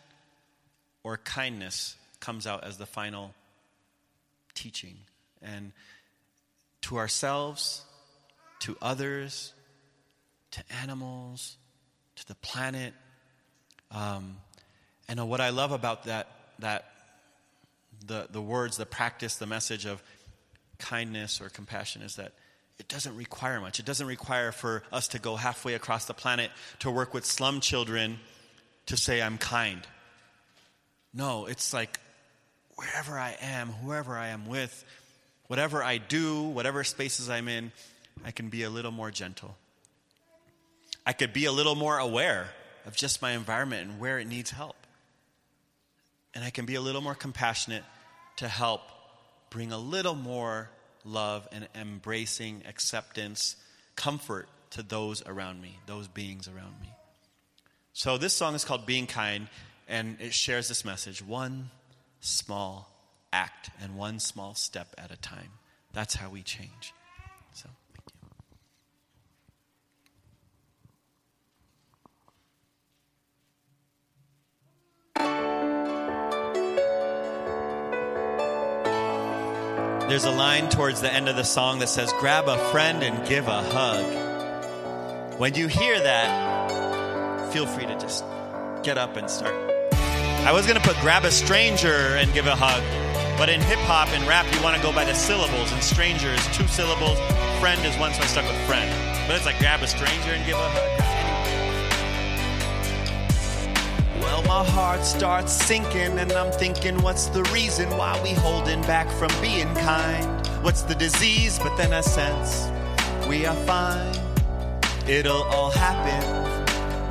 [1.03, 3.35] or kindness comes out as the final
[4.55, 4.99] teaching.
[5.43, 5.73] And
[6.83, 7.83] to ourselves,
[8.63, 9.53] to others,
[10.53, 11.57] to animals,
[12.17, 12.95] to the planet.
[13.91, 14.37] Um,
[15.09, 16.29] and what I love about that,
[16.61, 16.85] that
[18.07, 20.03] the, the words, the practice, the message of
[20.79, 22.33] kindness or compassion is that
[22.79, 23.81] it doesn't require much.
[23.81, 27.61] It doesn't require for us to go halfway across the planet to work with slum
[27.61, 28.19] children
[28.87, 29.81] to say, I'm kind.
[31.13, 31.99] No, it's like
[32.77, 34.85] wherever I am, whoever I am with,
[35.49, 37.73] whatever I do, whatever spaces I'm in,
[38.25, 39.57] I can be a little more gentle.
[41.05, 42.51] I could be a little more aware
[42.87, 44.77] of just my environment and where it needs help.
[46.35, 47.85] And I can be a little more compassionate
[48.37, 48.83] to help
[49.51, 50.71] bring a little more
[51.05, 53.57] love and embracing acceptance,
[53.97, 56.89] comfort to those around me, those beings around me.
[57.93, 59.49] So this song is called Being Kind,
[59.89, 61.71] and it shares this message one
[62.21, 62.89] small
[63.33, 65.51] act and one small step at a time.
[65.93, 66.95] That's how we change.
[80.13, 83.27] There's a line towards the end of the song that says, Grab a friend and
[83.27, 85.41] give a hug.
[85.41, 88.23] When you hear that, feel free to just
[88.83, 89.55] get up and start.
[89.95, 92.83] I was going to put grab a stranger and give a hug,
[93.39, 96.29] but in hip hop and rap, you want to go by the syllables, and stranger
[96.29, 97.19] is two syllables,
[97.59, 98.93] friend is one, so I stuck with friend.
[99.27, 101.02] But it's like grab a stranger and give a hug.
[104.47, 109.31] My heart starts sinking, and I'm thinking, what's the reason why we holding back from
[109.41, 110.47] being kind?
[110.63, 111.59] What's the disease?
[111.59, 112.71] But then I sense
[113.29, 114.15] we are fine.
[115.07, 116.53] It'll all happen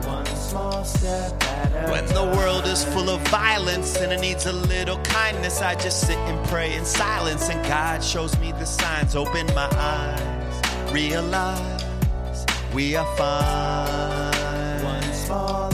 [0.06, 4.46] one small step at a When the world is full of violence and it needs
[4.46, 8.65] a little kindness, I just sit and pray in silence, and God shows me the
[8.65, 9.15] signs.
[9.15, 14.84] Open my eyes, realize we are fine.
[14.84, 15.70] One small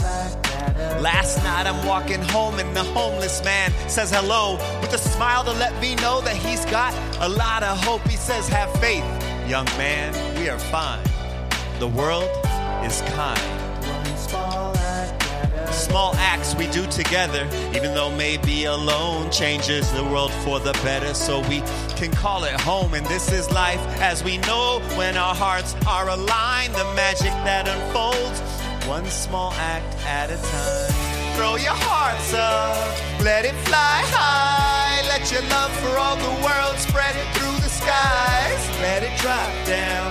[1.00, 5.52] Last night I'm walking home and the homeless man says hello with a smile to
[5.52, 8.02] let me know that he's got a lot of hope.
[8.08, 9.04] He says, Have faith,
[9.48, 11.04] young man, we are fine.
[11.78, 12.28] The world
[12.84, 13.38] is kind.
[15.72, 21.14] Small acts we do together, even though maybe alone, changes the world for the better.
[21.14, 21.60] So we
[21.94, 26.08] can call it home, and this is life as we know when our hearts are
[26.08, 26.74] aligned.
[26.74, 28.57] The magic that unfolds
[28.88, 31.36] one small act at a time.
[31.36, 35.06] Throw your hearts up, let it fly high.
[35.06, 38.62] Let your love for all the world spread it through the skies.
[38.80, 40.10] Let it drop down,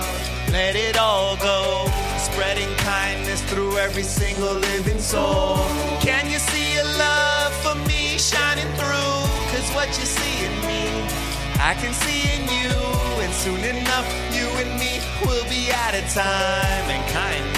[0.52, 1.90] let it all go.
[2.18, 5.58] Spreading kindness through every single living soul.
[5.98, 9.18] Can you see a love for me shining through?
[9.50, 10.86] Cause what you see in me,
[11.58, 12.70] I can see in you.
[13.24, 16.86] And soon enough, you and me will be out of time.
[16.94, 17.57] And kindness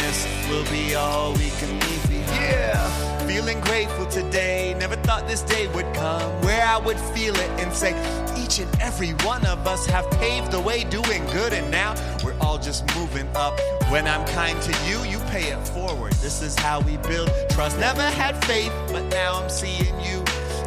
[0.50, 2.42] will be all we can leave behind.
[2.42, 3.26] Yeah.
[3.26, 4.74] Feeling grateful today.
[4.78, 7.92] Never thought this day would come where I would feel it and say,
[8.36, 12.36] each and every one of us have paved the way doing good, and now we're
[12.40, 13.58] all just moving up.
[13.90, 16.12] When I'm kind to you, you pay it forward.
[16.14, 17.78] This is how we build trust.
[17.78, 20.24] Never had faith, but now I'm seeing you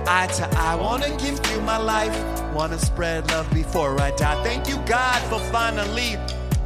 [0.07, 0.75] eye to eye.
[0.75, 2.15] Wanna give you my life,
[2.53, 4.41] wanna spread love before I die.
[4.43, 6.17] Thank you, God, for finally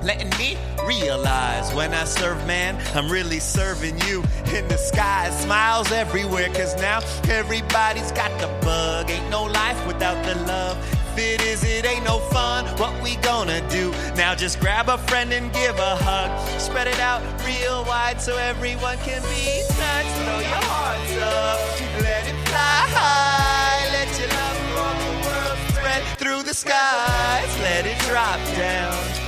[0.04, 4.24] letting me realize when I serve man, I'm really serving you
[4.56, 5.30] in the sky.
[5.32, 7.00] Smiles everywhere, cause now
[7.30, 9.10] everybody's got the bug.
[9.10, 10.78] Ain't no life without the love.
[11.12, 12.66] If it is, it ain't no fun.
[12.78, 13.92] What we gonna do?
[14.16, 16.30] Now just grab a friend and give a hug.
[16.60, 20.16] Spread it out real wide so everyone can be touched.
[20.24, 23.84] Throw your hearts up, let it fly high.
[23.92, 27.60] Let your love roll the world spread through the skies.
[27.60, 29.27] Let it drop down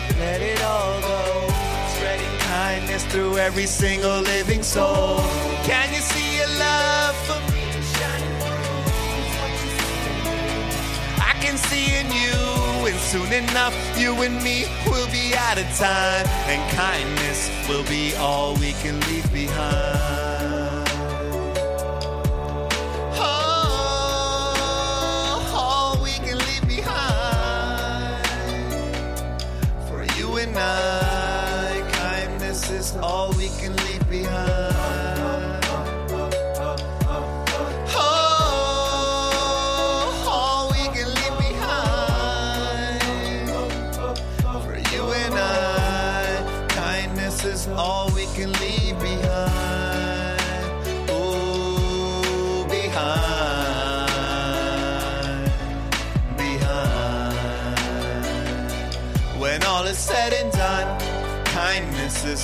[3.00, 5.18] kindness through every single living soul.
[5.64, 7.62] Can you see your love for me
[7.94, 8.74] shining through?
[11.22, 15.66] I can see in you, and soon enough, you and me will be out of
[15.78, 20.19] time, and kindness will be all we can leave behind.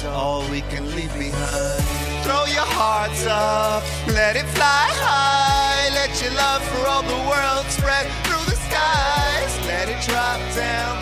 [0.06, 1.84] All we can leave behind.
[2.24, 5.90] Throw your hearts up, let it fly high.
[5.94, 9.52] Let your love for all the world spread through the skies.
[9.68, 10.98] Let it drop down,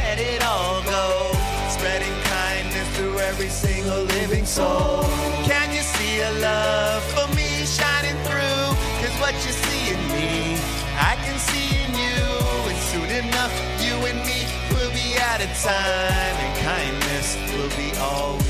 [0.00, 1.32] let it all go.
[1.68, 5.02] Spreading kindness through every single living soul.
[5.44, 8.64] Can you see a love for me shining through?
[9.02, 10.56] Cause what you see in me,
[10.96, 12.22] I can see in you.
[12.70, 13.52] And soon enough,
[13.84, 16.36] you and me will be out of time.
[16.44, 18.41] And kindness will be all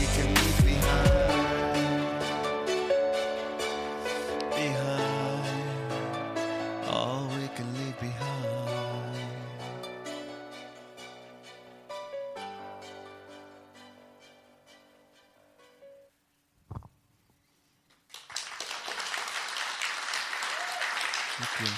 [21.43, 21.75] Thank you.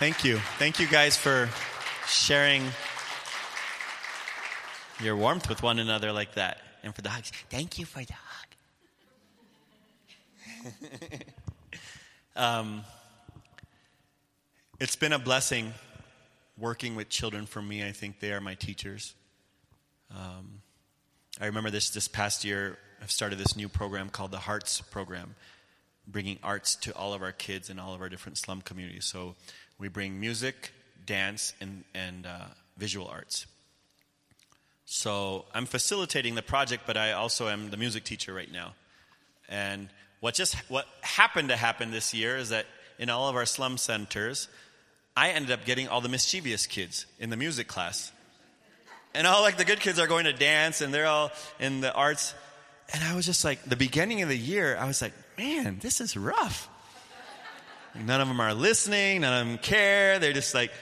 [0.00, 0.38] Thank you.
[0.58, 1.48] Thank you guys for
[2.08, 2.64] sharing
[5.00, 7.30] your warmth with one another like that and for the hugs.
[7.48, 8.14] Thank you for the
[10.64, 10.72] hug.
[12.36, 12.84] um,
[14.80, 15.74] it's been a blessing
[16.58, 17.86] working with children for me.
[17.86, 19.14] I think they are my teachers.
[20.10, 20.60] Um,
[21.40, 25.36] I remember this this past year, I've started this new program called the Hearts Program
[26.06, 29.04] bringing arts to all of our kids in all of our different slum communities.
[29.04, 29.34] So
[29.78, 30.72] we bring music,
[31.06, 32.46] dance, and, and uh,
[32.76, 33.46] visual arts.
[34.84, 38.74] So I'm facilitating the project, but I also am the music teacher right now.
[39.48, 39.88] And
[40.20, 42.66] what just what happened to happen this year is that
[42.98, 44.48] in all of our slum centers,
[45.16, 48.12] I ended up getting all the mischievous kids in the music class.
[49.14, 51.30] And all like the good kids are going to dance and they're all
[51.60, 52.34] in the arts.
[52.92, 56.00] And I was just like, the beginning of the year, I was like, man, this
[56.00, 56.68] is rough.
[57.94, 60.18] None of them are listening, none of them care.
[60.18, 60.72] They're just like,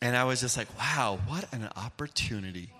[0.00, 2.70] and I was just like, wow, what an opportunity.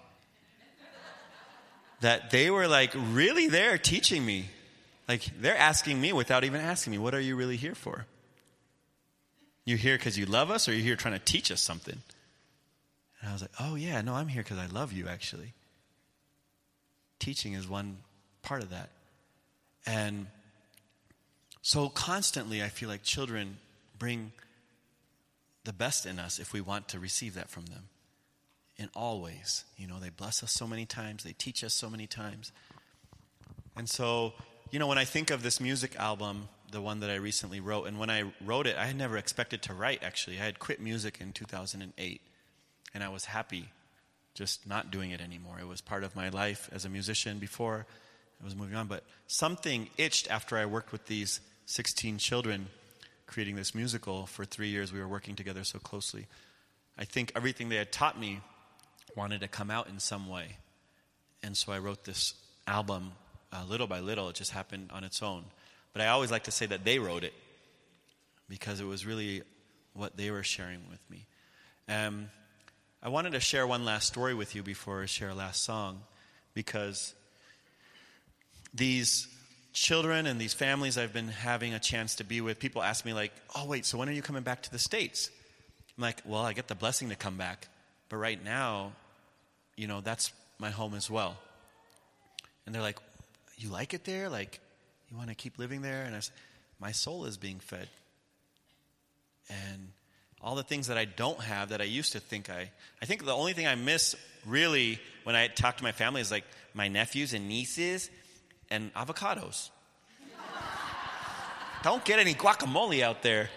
[2.00, 4.46] That they were like really there teaching me.
[5.06, 8.06] Like they're asking me without even asking me, what are you really here for?
[9.66, 11.98] You here because you love us or you here trying to teach us something?
[13.20, 15.52] And I was like, oh yeah, no, I'm here because I love you actually.
[17.18, 17.98] Teaching is one
[18.40, 18.88] part of that.
[19.84, 20.26] And
[21.62, 23.58] so constantly, I feel like children
[23.98, 24.32] bring
[25.64, 27.88] the best in us if we want to receive that from them.
[28.76, 29.64] In all ways.
[29.76, 32.50] You know, they bless us so many times, they teach us so many times.
[33.76, 34.32] And so,
[34.70, 37.86] you know, when I think of this music album, the one that I recently wrote,
[37.86, 40.38] and when I wrote it, I had never expected to write actually.
[40.38, 42.20] I had quit music in 2008,
[42.94, 43.68] and I was happy
[44.34, 45.58] just not doing it anymore.
[45.60, 47.86] It was part of my life as a musician before
[48.40, 51.40] I was moving on, but something itched after I worked with these
[51.70, 52.66] 16 children
[53.28, 54.92] creating this musical for three years.
[54.92, 56.26] We were working together so closely.
[56.98, 58.40] I think everything they had taught me
[59.14, 60.56] wanted to come out in some way.
[61.44, 62.34] And so I wrote this
[62.66, 63.12] album
[63.52, 64.28] uh, little by little.
[64.28, 65.44] It just happened on its own.
[65.92, 67.34] But I always like to say that they wrote it
[68.48, 69.42] because it was really
[69.94, 71.24] what they were sharing with me.
[71.88, 72.30] Um,
[73.00, 76.00] I wanted to share one last story with you before I share a last song
[76.52, 77.14] because
[78.74, 79.28] these
[79.72, 83.12] children and these families I've been having a chance to be with, people ask me,
[83.12, 85.30] like, oh, wait, so when are you coming back to the States?
[85.96, 87.68] I'm like, well, I get the blessing to come back.
[88.08, 88.92] But right now,
[89.76, 91.36] you know, that's my home as well.
[92.66, 92.98] And they're like,
[93.56, 94.28] you like it there?
[94.28, 94.60] Like,
[95.10, 96.02] you want to keep living there?
[96.02, 96.34] And I said,
[96.80, 97.88] my soul is being fed.
[99.48, 99.88] And
[100.40, 102.70] all the things that I don't have that I used to think I,
[103.02, 104.16] I think the only thing I miss
[104.46, 108.08] really when I talk to my family is like my nephews and nieces
[108.70, 109.70] and avocados.
[111.82, 113.48] Don't get any guacamole out there.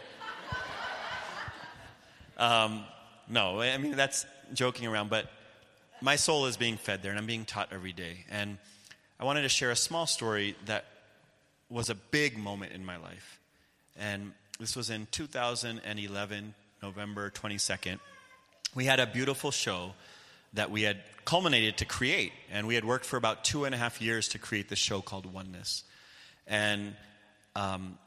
[2.37, 2.83] Um,
[3.29, 5.29] no, I mean, that's joking around, but
[6.01, 8.25] my soul is being fed there and I'm being taught every day.
[8.29, 8.57] And
[9.19, 10.85] I wanted to share a small story that
[11.69, 13.39] was a big moment in my life.
[13.97, 17.99] And this was in 2011, November 22nd.
[18.75, 19.93] We had a beautiful show
[20.53, 22.31] that we had culminated to create.
[22.51, 25.01] And we had worked for about two and a half years to create this show
[25.01, 25.83] called Oneness.
[26.47, 26.95] And
[27.55, 27.97] um,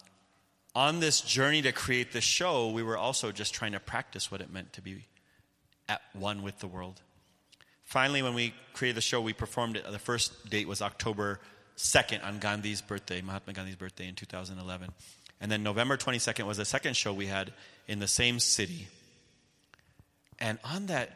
[0.75, 4.41] on this journey to create this show, we were also just trying to practice what
[4.41, 5.05] it meant to be
[5.89, 7.01] at one with the world.
[7.85, 9.91] Finally, when we created the show, we performed it.
[9.91, 11.41] The first date was October
[11.77, 14.91] 2nd on Gandhi's birthday, Mahatma Gandhi's birthday in 2011.
[15.41, 17.53] And then November 22nd was the second show we had
[17.87, 18.89] in the same city.
[20.41, 21.11] And on that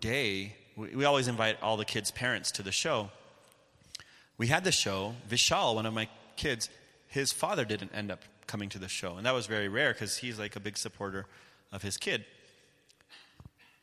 [0.00, 3.10] day, we, we always invite all the kids' parents to the show.
[4.38, 5.14] We had the show.
[5.28, 6.70] Vishal, one of my kids,
[7.06, 9.16] his father didn't end up coming to the show.
[9.16, 11.26] And that was very rare because he's like a big supporter
[11.72, 12.24] of his kid.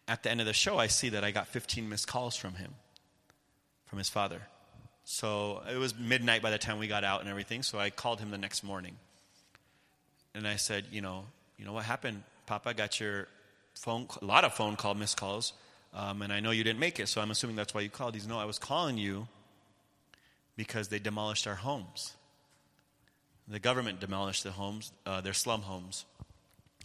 [0.07, 2.55] at the end of the show, I see that I got 15 missed calls from
[2.55, 2.73] him,
[3.85, 4.41] from his father.
[5.03, 7.63] So it was midnight by the time we got out and everything.
[7.63, 8.95] So I called him the next morning,
[10.35, 11.25] and I said, you know,
[11.57, 12.73] you know what happened, Papa?
[12.73, 13.27] Got your
[13.73, 15.53] phone, a lot of phone call, missed calls,
[15.93, 17.07] um, and I know you didn't make it.
[17.07, 18.13] So I'm assuming that's why you called.
[18.13, 19.27] He's no, I was calling you
[20.55, 22.13] because they demolished our homes.
[23.47, 26.05] The government demolished the homes, uh, their slum homes,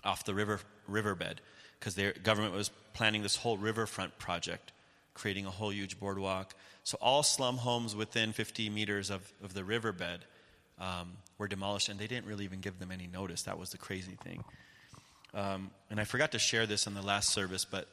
[0.05, 1.41] off the river riverbed
[1.79, 4.73] because the government was planning this whole riverfront project,
[5.15, 6.55] creating a whole huge boardwalk.
[6.85, 10.21] So all slum homes within 50 meters of, of the riverbed
[10.81, 13.43] um, were demolished, and they didn't really even give them any notice.
[13.43, 14.45] That was the crazy thing.
[15.35, 17.89] Um, and I forgot to share this in the last service, but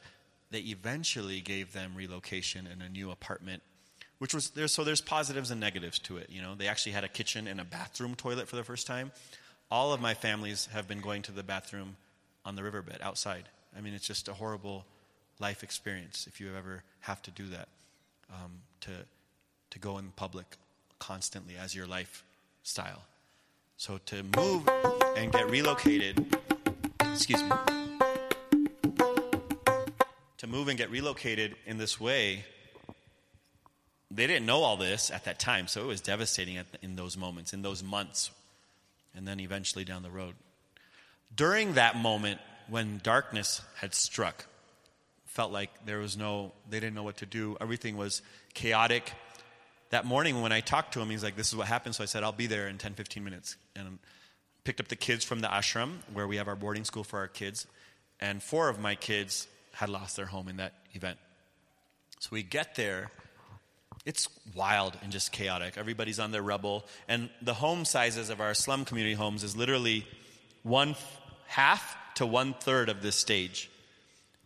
[0.50, 3.62] they eventually gave them relocation in a new apartment
[4.18, 6.54] which was there so there's positives and negatives to it you know?
[6.54, 9.12] They actually had a kitchen and a bathroom toilet for the first time.
[9.70, 11.96] All of my families have been going to the bathroom
[12.44, 13.44] on the riverbed outside.
[13.76, 14.84] I mean it's just a horrible
[15.38, 17.68] life experience if you ever have to do that
[18.30, 18.90] um, to
[19.70, 20.46] to go in public
[20.98, 23.02] constantly as your lifestyle
[23.76, 24.68] so to move
[25.16, 26.26] and get relocated
[27.00, 27.79] excuse me
[30.40, 32.44] to move and get relocated in this way
[34.10, 37.16] they didn't know all this at that time, so it was devastating the, in those
[37.16, 38.30] moments, in those months,
[39.14, 40.34] and then eventually down the road.
[41.34, 44.46] During that moment, when darkness had struck,
[45.26, 47.56] felt like there was no, they didn't know what to do.
[47.60, 48.20] Everything was
[48.52, 49.12] chaotic.
[49.90, 51.94] That morning when I talked to him, he's like, This is what happened.
[51.94, 53.56] So I said, I'll be there in 10, 15 minutes.
[53.76, 54.00] And
[54.64, 57.28] picked up the kids from the ashram, where we have our boarding school for our
[57.28, 57.66] kids.
[58.20, 59.46] And four of my kids
[59.80, 61.18] had lost their home in that event.
[62.20, 63.10] So we get there
[64.06, 65.76] it's wild and just chaotic.
[65.76, 66.86] Everybody's on their rubble.
[67.06, 70.06] And the home sizes of our slum community homes is literally
[70.62, 70.96] one
[71.46, 73.70] half to one third of this stage.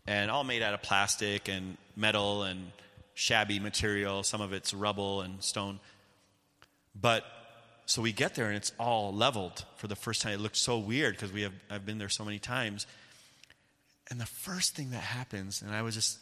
[0.07, 2.73] And all made out of plastic and metal and
[3.15, 4.23] shabby material.
[4.23, 5.79] Some of it's rubble and stone.
[7.01, 7.25] But
[7.87, 10.33] so we get there and it's all leveled for the first time.
[10.33, 12.87] It looks so weird because we have I've been there so many times.
[14.11, 16.19] And the first thing that happens, and I was just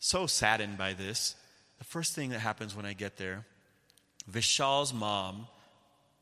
[0.00, 1.34] so saddened by this,
[1.78, 3.44] the first thing that happens when I get there,
[4.30, 5.46] Vishal's mom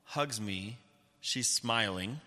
[0.05, 0.79] hugs me.
[1.21, 2.21] She's smiling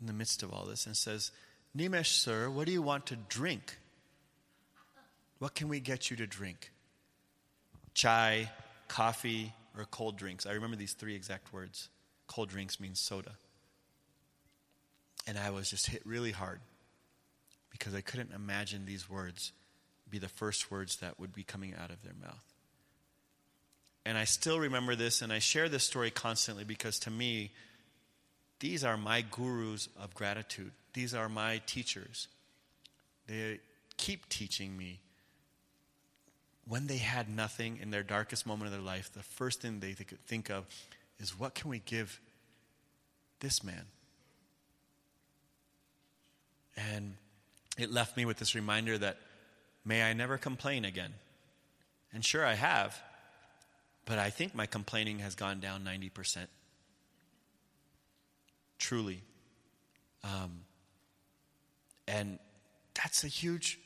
[0.00, 1.30] in the midst of all this and says,
[1.76, 3.78] Nimesh, sir, what do you want to drink?
[5.38, 6.70] What can we get you to drink?
[7.94, 8.50] Chai,
[8.88, 10.46] coffee, or cold drinks?
[10.46, 11.88] I remember these three exact words.
[12.26, 13.32] Cold drinks means soda.
[15.26, 16.60] And I was just hit really hard
[17.82, 19.50] because I couldn't imagine these words
[20.08, 22.44] be the first words that would be coming out of their mouth.
[24.06, 27.50] And I still remember this, and I share this story constantly because to me,
[28.60, 30.70] these are my gurus of gratitude.
[30.94, 32.28] These are my teachers.
[33.26, 33.58] They
[33.96, 35.00] keep teaching me.
[36.68, 39.94] When they had nothing in their darkest moment of their life, the first thing they
[39.94, 40.66] could think of
[41.18, 42.20] is what can we give
[43.40, 43.86] this man?
[46.76, 47.16] And
[47.78, 49.18] it left me with this reminder that
[49.84, 51.12] May I never complain again.
[52.12, 53.00] And sure, I have,
[54.04, 56.46] but I think my complaining has gone down 90%.
[58.78, 59.22] Truly.
[60.22, 60.60] Um,
[62.06, 62.38] and
[62.94, 63.80] that's a huge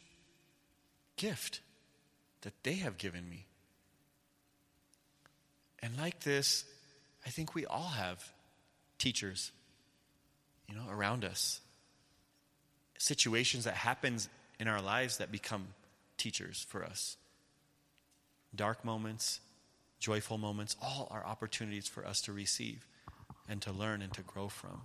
[1.17, 1.61] gift
[2.43, 3.47] that they have given me.
[5.83, 6.65] And like this,
[7.25, 8.33] I think we all have
[8.99, 9.53] teachers,
[10.69, 11.61] you know, around us.
[12.99, 14.29] Situations that happens
[14.59, 15.69] in our lives that become
[16.17, 17.17] teachers for us.
[18.55, 19.41] Dark moments,
[19.99, 22.87] joyful moments, all are opportunities for us to receive
[23.49, 24.81] and to learn and to grow from.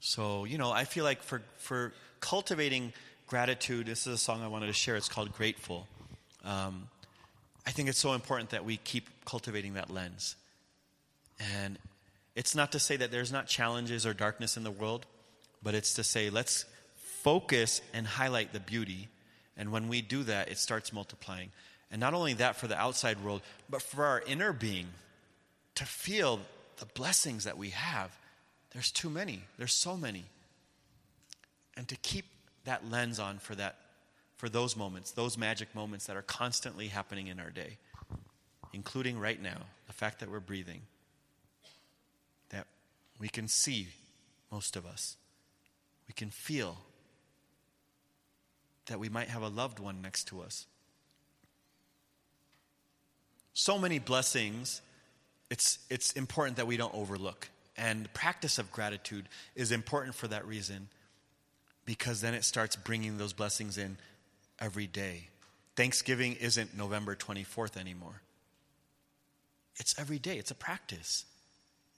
[0.00, 2.92] So, you know, I feel like for, for cultivating
[3.26, 4.96] gratitude, this is a song I wanted to share.
[4.96, 5.86] It's called Grateful.
[6.44, 6.88] Um,
[7.66, 10.36] I think it's so important that we keep cultivating that lens.
[11.58, 11.78] And
[12.36, 15.06] it's not to say that there's not challenges or darkness in the world,
[15.62, 16.64] but it's to say let's
[17.22, 19.08] focus and highlight the beauty
[19.56, 21.50] and when we do that, it starts multiplying.
[21.90, 24.88] And not only that for the outside world, but for our inner being
[25.76, 26.40] to feel
[26.78, 28.16] the blessings that we have.
[28.72, 30.24] There's too many, there's so many.
[31.76, 32.26] And to keep
[32.64, 33.76] that lens on for that
[34.36, 37.78] for those moments, those magic moments that are constantly happening in our day,
[38.74, 40.82] including right now, the fact that we're breathing,
[42.50, 42.66] that
[43.18, 43.88] we can see
[44.52, 45.16] most of us,
[46.08, 46.78] we can feel
[48.86, 50.66] that we might have a loved one next to us.
[53.54, 54.82] So many blessings,
[55.50, 57.48] it's, it's important that we don't overlook.
[57.76, 60.88] And the practice of gratitude is important for that reason.
[61.86, 63.96] because then it starts bringing those blessings in
[64.58, 65.28] every day.
[65.76, 68.20] Thanksgiving isn't November 24th anymore.
[69.76, 71.24] It's every day, it's a practice.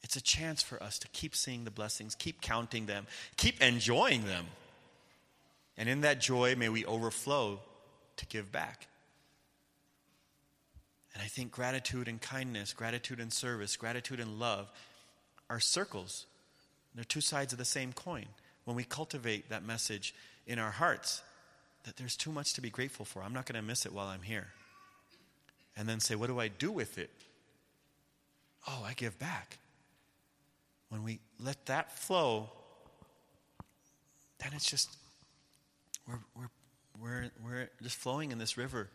[0.02, 4.24] It's a chance for us to keep seeing the blessings, keep counting them, keep enjoying
[4.24, 4.46] them.
[5.76, 7.60] And in that joy, may we overflow
[8.16, 8.86] to give back.
[11.14, 14.70] And I think gratitude and kindness, gratitude and service, gratitude and love
[15.50, 16.26] are circles.
[16.94, 18.26] They're two sides of the same coin.
[18.64, 20.14] When we cultivate that message
[20.46, 21.22] in our hearts,
[21.84, 23.22] that there's too much to be grateful for.
[23.22, 24.48] I'm not going to miss it while I'm here.
[25.76, 27.10] And then say, what do I do with it?
[28.66, 29.58] Oh, I give back.
[30.88, 32.50] When we let that flow,
[34.38, 34.96] then it's just,
[36.06, 36.48] we're, we're,
[37.00, 38.88] we're, we're just flowing in this river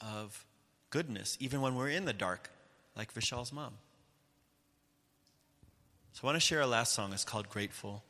[0.00, 0.44] of
[0.90, 2.50] goodness, even when we're in the dark,
[2.96, 3.74] like Vishal's mom.
[6.12, 7.12] So I want to share a last song.
[7.12, 8.02] It's called Grateful.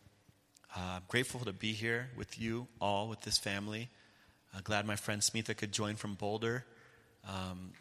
[0.74, 3.88] Uh, grateful to be here with you all, with this family.
[4.54, 6.64] Uh, glad my friend Smitha could join from Boulder.
[7.28, 7.72] Um,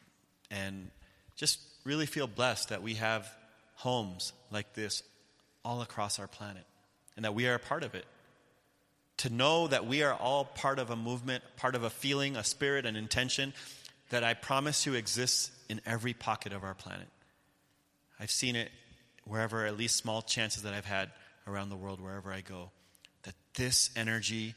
[0.51, 0.89] and
[1.35, 3.29] just really feel blessed that we have
[3.77, 5.03] homes like this
[5.63, 6.65] all across our planet
[7.15, 8.05] and that we are a part of it.
[9.17, 12.43] To know that we are all part of a movement, part of a feeling, a
[12.43, 13.53] spirit, an intention
[14.09, 17.07] that I promise you exists in every pocket of our planet.
[18.19, 18.69] I've seen it
[19.25, 21.11] wherever, at least small chances that I've had
[21.47, 22.71] around the world, wherever I go,
[23.23, 24.55] that this energy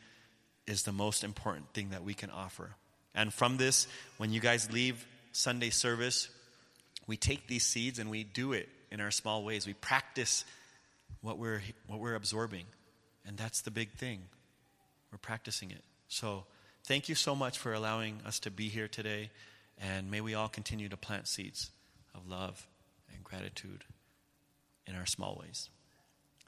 [0.66, 2.70] is the most important thing that we can offer.
[3.14, 3.86] And from this,
[4.18, 6.28] when you guys leave Sunday service,
[7.06, 9.66] we take these seeds and we do it in our small ways.
[9.66, 10.44] We practice
[11.20, 12.64] what we're, what we're absorbing.
[13.26, 14.22] And that's the big thing.
[15.12, 15.82] We're practicing it.
[16.08, 16.44] So,
[16.84, 19.30] Thank you so much for allowing us to be here today,
[19.80, 21.70] and may we all continue to plant seeds
[22.14, 22.66] of love
[23.14, 23.84] and gratitude
[24.86, 25.68] in our small ways.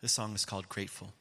[0.01, 1.13] This song is called Grateful.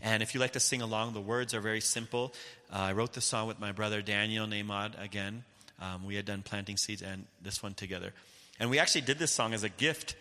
[0.00, 2.32] And if you like to sing along, the words are very simple.
[2.72, 5.44] Uh, I wrote this song with my brother Daniel Nahmod again.
[5.80, 8.14] Um, we had done planting seeds and this one together.
[8.58, 10.16] And we actually did this song as a gift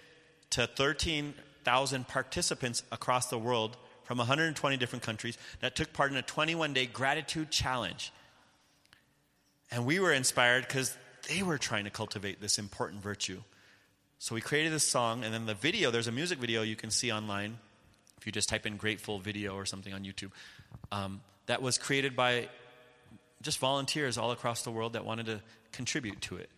[0.52, 6.22] to 13,000 participants across the world from 120 different countries that took part in a
[6.22, 8.12] 21 day gratitude challenge.
[9.72, 10.95] And we were inspired because
[11.30, 13.41] they were trying to cultivate this important virtue.
[14.20, 16.91] So we created this song, and then the video, there's a music video you can
[16.91, 17.58] see online
[18.18, 20.32] if you just type in grateful video or something on YouTube.
[20.91, 22.49] Um, that was created by
[23.41, 25.41] just volunteers all across the world that wanted to
[25.72, 26.49] contribute to it.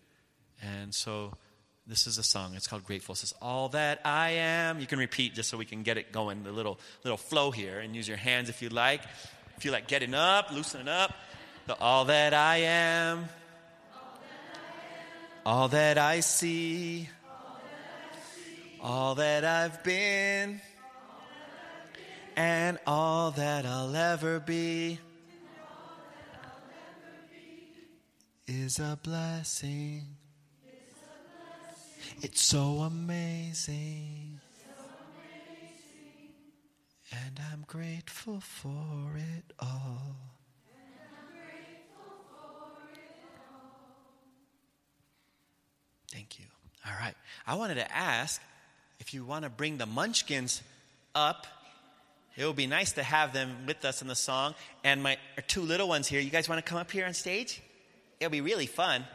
[0.61, 1.33] And so
[1.85, 2.53] this is a song.
[2.55, 3.13] It's called Grateful.
[3.13, 4.79] It says, All that I am.
[4.79, 7.79] You can repeat just so we can get it going, the little, little flow here,
[7.79, 9.01] and use your hands if you like.
[9.57, 11.13] If you like getting up, loosening up
[11.65, 13.25] the all that I am,
[15.45, 17.09] all that I see,
[18.81, 20.61] all that I've been,
[22.35, 24.99] and all that I'll ever be
[28.47, 30.03] is a blessing.
[32.21, 34.39] It's so amazing.
[37.11, 40.15] And I'm grateful for it all.
[46.11, 46.45] Thank you.
[46.85, 47.15] All right.
[47.47, 48.41] I wanted to ask
[48.99, 50.61] if you want to bring the munchkins
[51.15, 51.47] up.
[52.35, 54.55] It would be nice to have them with us in the song.
[54.83, 57.61] And my two little ones here, you guys want to come up here on stage?
[58.19, 59.05] It'll be really fun.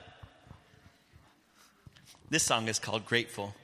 [2.31, 3.55] This song is called Grateful.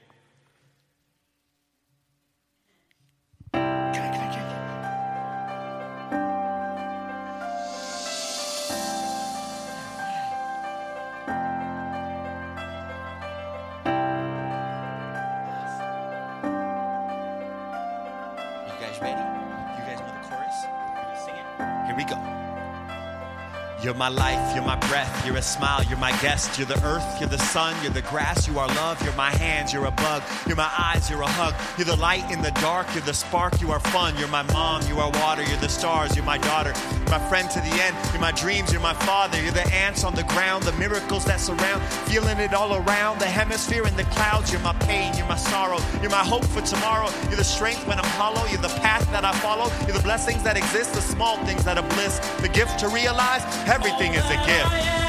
[23.85, 27.05] You're my life, you're my breath, you're a smile, you're my guest, you're the earth,
[27.19, 30.23] you're the sun, you're the grass, you are love, you're my hands, you're a bug,
[30.47, 33.61] you're my eyes, you're a hug, you're the light in the dark, you're the spark,
[33.61, 36.73] you are fun, you're my mom, you are water, you're the stars, you're my daughter,
[37.11, 40.15] my friend to the end, you're my dreams, you're my father, you're the ants on
[40.15, 44.51] the ground, the miracles that surround, feeling it all around, the hemisphere and the clouds,
[44.51, 47.99] you're my pain, you're my sorrow, you're my hope for tomorrow, you're the strength when
[47.99, 51.37] I'm hollow, you're the path that I follow, you're the blessings that exist, the small
[51.45, 53.43] things that are bliss, the gift to realize
[53.75, 55.04] Everything is a gift.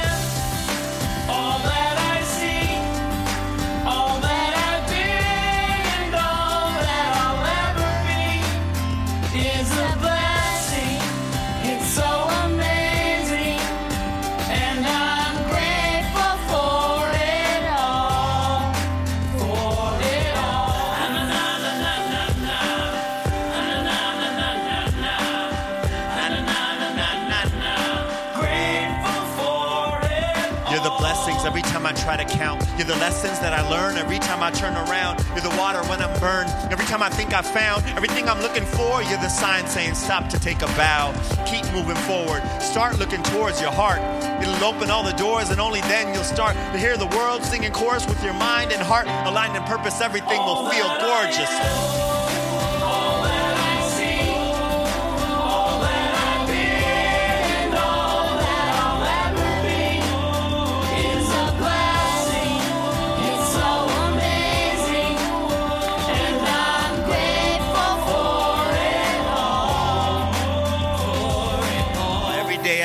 [32.77, 35.25] You're the lessons that I learn every time I turn around.
[35.33, 36.51] You're the water when I'm burned.
[36.71, 40.29] Every time I think I found everything I'm looking for, you're the sign saying stop
[40.29, 41.15] to take a bow.
[41.47, 42.43] Keep moving forward.
[42.61, 44.01] Start looking towards your heart.
[44.43, 47.73] It'll open all the doors, and only then you'll start to hear the world singing
[47.73, 50.03] chorus with your mind and heart aligned in purpose.
[50.03, 51.96] Everything will feel gorgeous.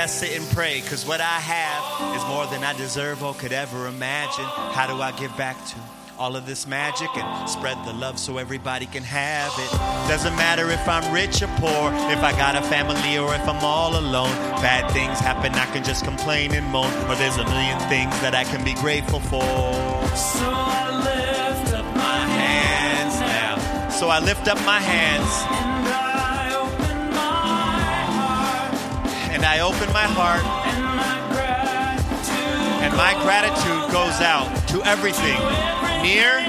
[0.02, 3.54] I sit and pray, cause what I have is more than I deserve or could
[3.54, 4.46] ever imagine.
[4.46, 5.76] How do I give back to
[6.18, 9.72] all of this magic and spread the love so everybody can have it?
[10.10, 13.64] Doesn't matter if I'm rich or poor, if I got a family or if I'm
[13.64, 14.34] all alone.
[14.58, 18.34] Bad things happen, I can just complain and moan, or there's a million things that
[18.34, 19.44] I can be grateful for.
[20.18, 23.90] So I lift up my hands now.
[23.92, 25.71] So I lift up my hands.
[29.52, 30.40] I open my heart,
[32.80, 35.36] and my gratitude goes out to everything,
[36.00, 36.40] near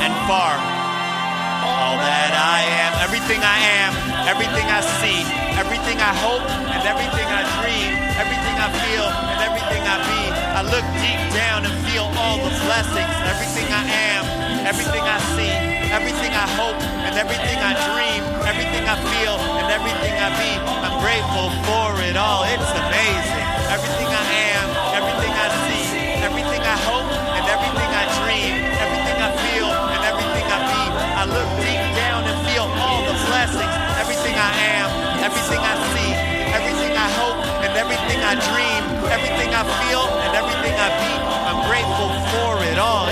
[0.00, 0.56] and far.
[0.56, 3.92] All that I am, everything I am,
[4.24, 5.20] everything I see,
[5.60, 7.92] everything I hope, and everything I dream,
[8.24, 10.22] everything I feel, and everything I be.
[10.32, 14.24] I look deep down and feel all the blessings, everything I am,
[14.66, 15.54] everything I see,
[15.94, 16.74] everything I hope,
[17.06, 20.52] and everything I dream, everything I feel, and everything I be
[20.82, 22.42] I'm grateful for it all.
[22.50, 23.46] It's amazing.
[23.70, 24.66] Everything I am,
[24.98, 25.86] everything I see,
[26.18, 28.52] everything I hope, and everything I dream,
[28.82, 30.82] everything I feel, and everything I be.
[31.14, 33.74] I look deep down and feel all the blessings.
[34.02, 34.88] Everything I am,
[35.22, 36.10] everything I see,
[36.58, 38.82] everything I hope, and everything I dream,
[39.14, 41.12] everything I feel, and everything I be.
[41.46, 43.05] I'm grateful for it all.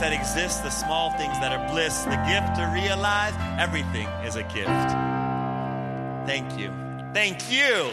[0.00, 4.42] That exist, the small things that are bliss, the gift to realize everything is a
[4.44, 4.90] gift.
[6.26, 6.72] Thank you.
[7.12, 7.90] Thank you.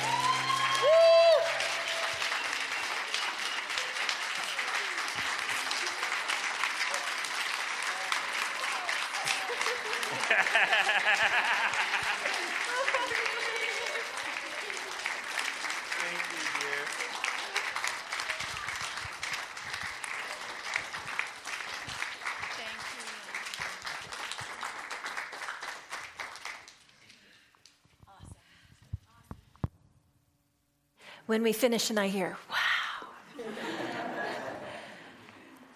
[31.28, 33.44] When we finish and I hear, wow.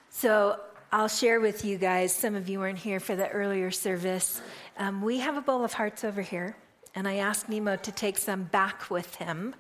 [0.09, 0.57] so
[0.93, 4.41] I'll share with you guys, some of you weren't here for the earlier service.
[4.77, 6.55] Um, we have a bowl of hearts over here,
[6.95, 9.53] and I asked Nimo to take some back with him.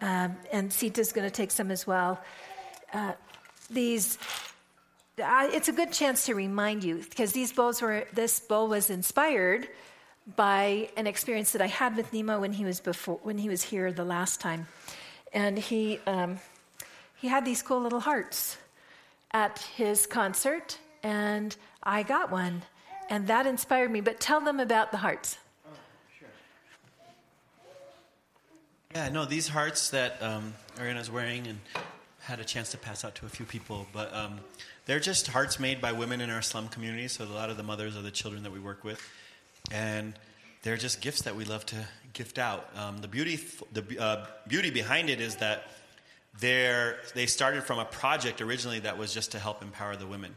[0.00, 2.18] Um, and Sita's going to take some as well.
[2.94, 3.12] Uh,
[3.68, 4.16] these,
[5.22, 8.04] uh, it's a good chance to remind you because these bowls were.
[8.14, 9.68] This bowl was inspired
[10.36, 13.62] by an experience that I had with Nimo when he was before when he was
[13.62, 14.66] here the last time
[15.32, 16.38] and he, um,
[17.16, 18.56] he had these cool little hearts
[19.32, 22.62] at his concert, and I got one,
[23.10, 24.00] and that inspired me.
[24.00, 25.38] But tell them about the hearts.
[25.66, 25.70] Oh,
[26.18, 26.28] sure.
[28.94, 31.58] Yeah, no, these hearts that um, Ahriana's wearing and
[32.20, 34.38] had a chance to pass out to a few people, but um,
[34.84, 37.08] they're just hearts made by women in our slum community.
[37.08, 39.00] So a lot of the mothers of the children that we work with,
[39.70, 40.12] and
[40.62, 41.76] they're just gifts that we love to
[42.12, 42.68] gift out.
[42.76, 43.40] Um, the beauty,
[43.72, 45.68] the uh, beauty behind it is that
[46.40, 50.34] they started from a project originally that was just to help empower the women.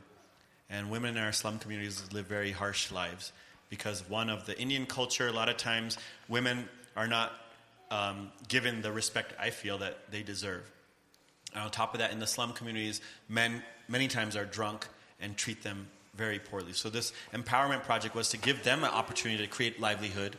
[0.69, 3.33] And women in our slum communities live very harsh lives
[3.69, 5.97] because one of the Indian culture, a lot of times
[6.27, 7.33] women are not
[7.89, 10.69] um, given the respect I feel that they deserve.
[11.53, 14.87] And on top of that, in the slum communities, men many times are drunk
[15.19, 16.73] and treat them very poorly.
[16.73, 20.37] So this empowerment project was to give them an opportunity to create livelihood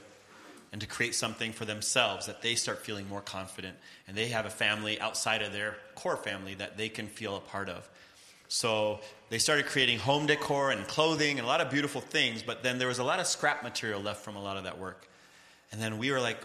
[0.73, 3.77] and to create something for themselves that they start feeling more confident
[4.09, 7.41] and they have a family outside of their core family that they can feel a
[7.41, 7.89] part of.
[8.49, 12.63] So they started creating home decor and clothing and a lot of beautiful things, but
[12.63, 15.07] then there was a lot of scrap material left from a lot of that work.
[15.71, 16.39] And then we were like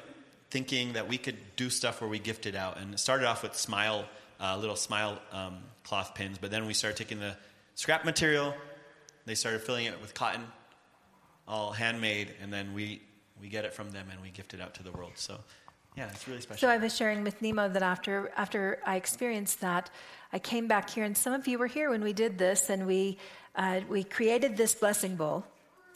[0.49, 2.77] thinking that we could do stuff where we gifted out.
[2.77, 4.05] And it started off with smile,
[4.39, 7.35] uh, little smile um, cloth pins, but then we started taking the
[7.75, 8.53] scrap material,
[9.25, 10.43] they started filling it with cotton,
[11.47, 13.01] all handmade, and then we
[13.41, 15.13] we get it from them and we gift it out to the world.
[15.15, 15.39] So
[15.95, 16.59] Yeah, it's really special.
[16.59, 19.89] So I was sharing with Nimo that after after I experienced that,
[20.33, 22.85] I came back here, and some of you were here when we did this, and
[22.85, 23.17] we
[23.55, 25.45] uh, we created this blessing bowl,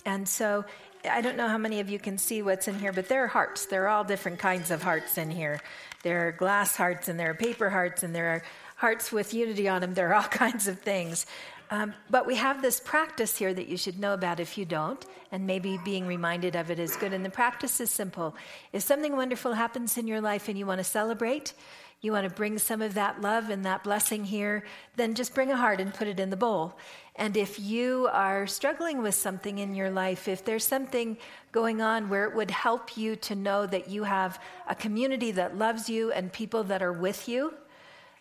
[0.06, 0.66] and so.
[1.04, 3.28] I don't know how many of you can see what's in here, but there are
[3.28, 3.66] hearts.
[3.66, 5.60] There are all different kinds of hearts in here.
[6.04, 8.44] There are glass hearts, and there are paper hearts, and there are
[8.76, 9.96] hearts with unity on them.
[9.96, 11.26] There are all kinds of things.
[11.72, 15.06] Um, but we have this practice here that you should know about if you don't,
[15.32, 17.14] and maybe being reminded of it is good.
[17.14, 18.36] And the practice is simple.
[18.74, 21.54] If something wonderful happens in your life and you want to celebrate,
[22.02, 24.66] you want to bring some of that love and that blessing here,
[24.98, 26.78] then just bring a heart and put it in the bowl.
[27.16, 31.18] And if you are struggling with something in your life, if there's something
[31.54, 35.58] going on where it would help you to know that you have a community that
[35.58, 37.54] loves you and people that are with you,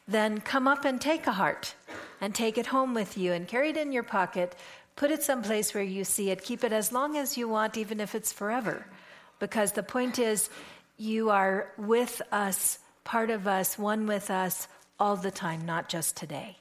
[0.06, 1.74] then come up and take a heart
[2.20, 4.54] and take it home with you and carry it in your pocket.
[4.96, 6.42] Put it someplace where you see it.
[6.42, 8.84] Keep it as long as you want, even if it's forever.
[9.38, 10.50] Because the point is,
[10.98, 14.68] you are with us, part of us, one with us
[14.98, 16.58] all the time, not just today.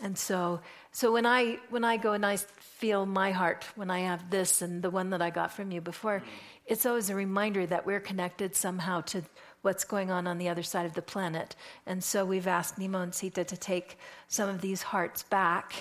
[0.00, 0.60] And so,
[0.92, 4.62] so when I when I go and I feel my heart when I have this
[4.62, 6.22] and the one that I got from you before,
[6.66, 9.22] it's always a reminder that we're connected somehow to
[9.62, 11.56] what's going on on the other side of the planet.
[11.86, 13.98] And so we've asked Nimo and Sita to take
[14.28, 15.72] some of these hearts back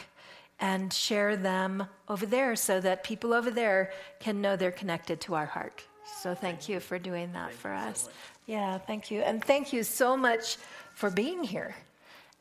[0.59, 5.33] and share them over there so that people over there can know they're connected to
[5.33, 5.83] our heart.
[6.21, 8.09] So thank you for doing that for us.
[8.45, 9.21] yeah, thank you.
[9.21, 10.57] And thank you so much
[10.93, 11.75] for being here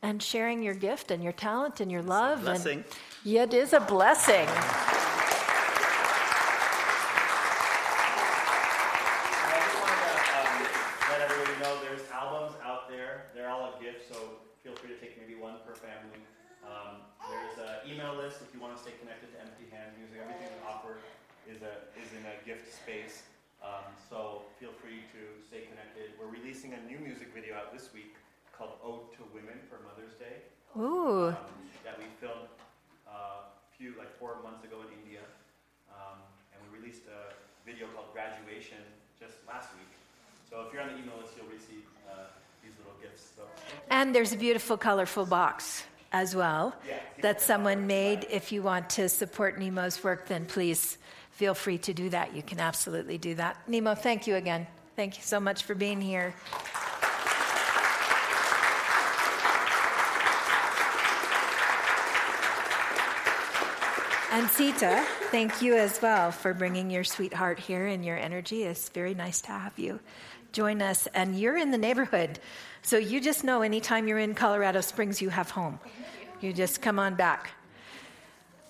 [0.03, 2.41] and sharing your gift and your talent and your love.
[2.41, 2.79] blessing.
[2.79, 2.85] And,
[3.23, 4.47] yeah, it is a blessing.
[4.47, 4.51] I
[9.61, 10.53] just wanted to um,
[11.11, 13.25] let everybody know there's albums out there.
[13.33, 14.17] They're all a gift, so
[14.63, 16.21] feel free to take maybe one per family.
[16.61, 20.21] Um, there's an email list if you want to stay connected to Empty Hand Music.
[20.21, 21.01] Everything we offer
[21.49, 23.25] is a is in a gift space.
[23.61, 26.13] Um, so feel free to stay connected.
[26.17, 28.13] We're releasing a new music video out this week
[28.53, 30.45] called "Ode to Women" for Mother's Day
[30.77, 31.49] Ooh, um,
[31.81, 32.49] that we filmed
[33.09, 35.25] uh, a few like four months ago in India,
[35.89, 36.21] um,
[36.53, 37.33] and we released a
[37.65, 38.81] video called "Graduation"
[39.17, 39.89] just last week.
[40.45, 42.33] So if you're on the email list, you'll receive uh,
[43.01, 43.31] gifts.
[43.89, 45.83] And there's a beautiful, colorful box
[46.13, 46.99] as well Yeah.
[47.21, 48.25] that someone made.
[48.29, 50.97] If you want to support Nimo's work, then please
[51.31, 52.35] feel free to do that.
[52.35, 53.57] You can absolutely do that.
[53.67, 54.67] Nimo, thank you again.
[54.95, 56.33] Thank you so much for being here.
[64.33, 68.63] And Sita, thank you as well for bringing your sweetheart here and your energy.
[68.63, 69.99] It's very nice to have you
[70.51, 71.07] join us.
[71.13, 72.39] And you're in the neighborhood,
[72.81, 75.79] so you just know anytime you're in Colorado Springs, you have home.
[76.39, 77.51] You just come on back.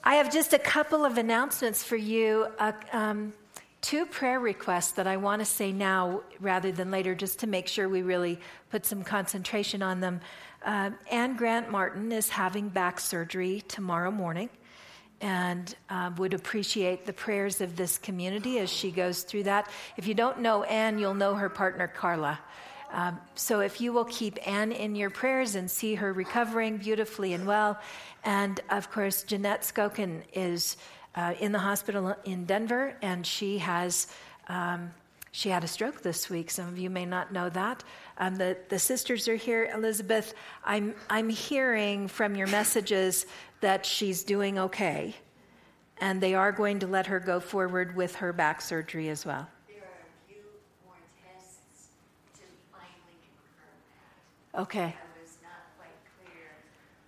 [0.04, 2.48] I have just a couple of announcements for you.
[2.60, 3.34] Uh, um,
[3.82, 7.68] two prayer requests that I want to say now rather than later, just to make
[7.68, 10.22] sure we really put some concentration on them.
[10.64, 14.50] Uh, Anne Grant Martin is having back surgery tomorrow morning
[15.22, 19.69] and uh, would appreciate the prayers of this community as she goes through that.
[19.95, 22.39] If you don't know Anne, you'll know her partner, Carla.
[22.91, 27.34] Um, so if you will keep Anne in your prayers and see her recovering beautifully
[27.34, 27.80] and well.
[28.24, 30.76] And of course, Jeanette Skokin is
[31.15, 34.07] uh, in the hospital in Denver, and she has.
[34.47, 34.91] Um,
[35.34, 36.51] she had a stroke this week.
[36.51, 37.86] Some of you may not know that.
[38.22, 39.67] Um, the, the sisters are here.
[39.74, 43.26] Elizabeth, I'm, I'm hearing from your messages
[43.61, 45.15] that she's doing okay,
[45.97, 49.49] and they are going to let her go forward with her back surgery as well.
[49.67, 50.43] There are a few
[50.86, 51.89] more tests
[52.38, 53.74] to finally confirm
[54.53, 54.61] that.
[54.69, 54.93] Okay.
[54.93, 56.61] I was not quite clear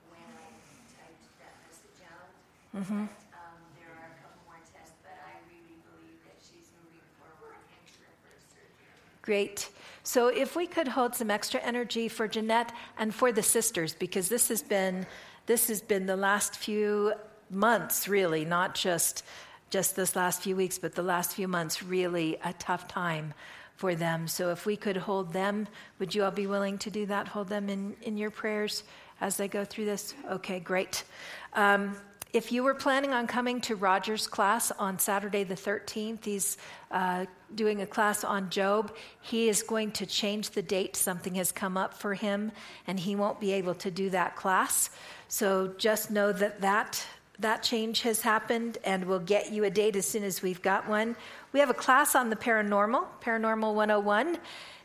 [0.10, 0.50] when I
[0.98, 2.34] typed that message out.
[2.74, 3.06] Mm-hmm.
[3.06, 7.06] But, um, there are a couple more tests, but I really believe that she's moving
[7.22, 8.98] forward into her first surgery.
[9.22, 9.70] Great.
[10.14, 14.30] So, if we could hold some extra energy for Jeanette and for the sisters, because
[14.30, 15.08] this has been
[15.48, 17.14] this has been the last few
[17.50, 19.26] months, really, not just
[19.72, 23.34] just this last few weeks, but the last few months, really a tough time
[23.76, 24.28] for them.
[24.28, 27.30] So, if we could hold them, would you all be willing to do that?
[27.30, 28.84] Hold them in, in your prayers
[29.20, 30.14] as they go through this?
[30.30, 31.06] Okay, great.
[31.54, 31.96] Um,
[32.34, 36.58] if you were planning on coming to Roger's class on Saturday the 13th, he's
[36.90, 38.92] uh, doing a class on Job.
[39.22, 40.96] He is going to change the date.
[40.96, 42.52] Something has come up for him,
[42.88, 44.90] and he won't be able to do that class.
[45.28, 47.06] So just know that that,
[47.38, 50.90] that change has happened, and we'll get you a date as soon as we've got
[50.90, 51.16] one.
[51.52, 54.40] We have a class on the paranormal, Paranormal 101,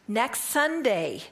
[0.07, 1.22] next Sunday.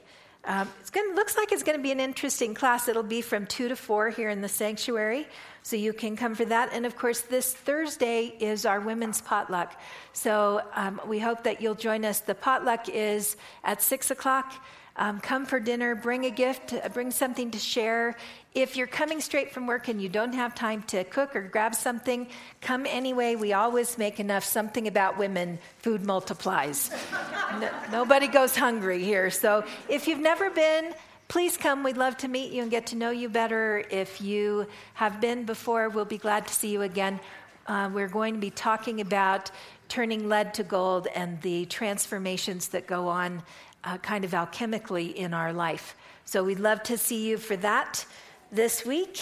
[0.47, 2.87] Um, going looks like it's going to be an interesting class.
[2.87, 5.27] It'll be from 2 to 4 here in the sanctuary.
[5.67, 6.69] So you can come for that.
[6.71, 9.77] And of course, this Thursday is our women's potluck.
[10.13, 12.21] So um, we hope that you'll join us.
[12.21, 14.53] The potluck is at 6 o'clock.
[14.95, 18.15] Um, come for dinner, bring a gift, uh, bring something to share.
[18.55, 21.75] If you're coming straight from work and you don't have time to cook or grab
[21.75, 22.29] something,
[22.61, 23.35] come anyway.
[23.35, 24.45] We always make enough.
[24.45, 26.91] Something about women, food multiplies.
[27.59, 29.29] no, nobody goes hungry here.
[29.31, 30.93] So if you've never been,
[31.27, 31.83] please come.
[31.83, 33.83] We'd love to meet you and get to know you better.
[33.89, 37.19] If you have been before, we'll be glad to see you again.
[37.67, 39.51] Uh, we're going to be talking about
[39.89, 43.43] turning lead to gold and the transformations that go on
[43.83, 45.95] uh, kind of alchemically in our life.
[46.25, 48.05] So we'd love to see you for that
[48.51, 49.21] this week.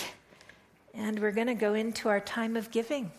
[0.94, 3.12] And we're going to go into our time of giving.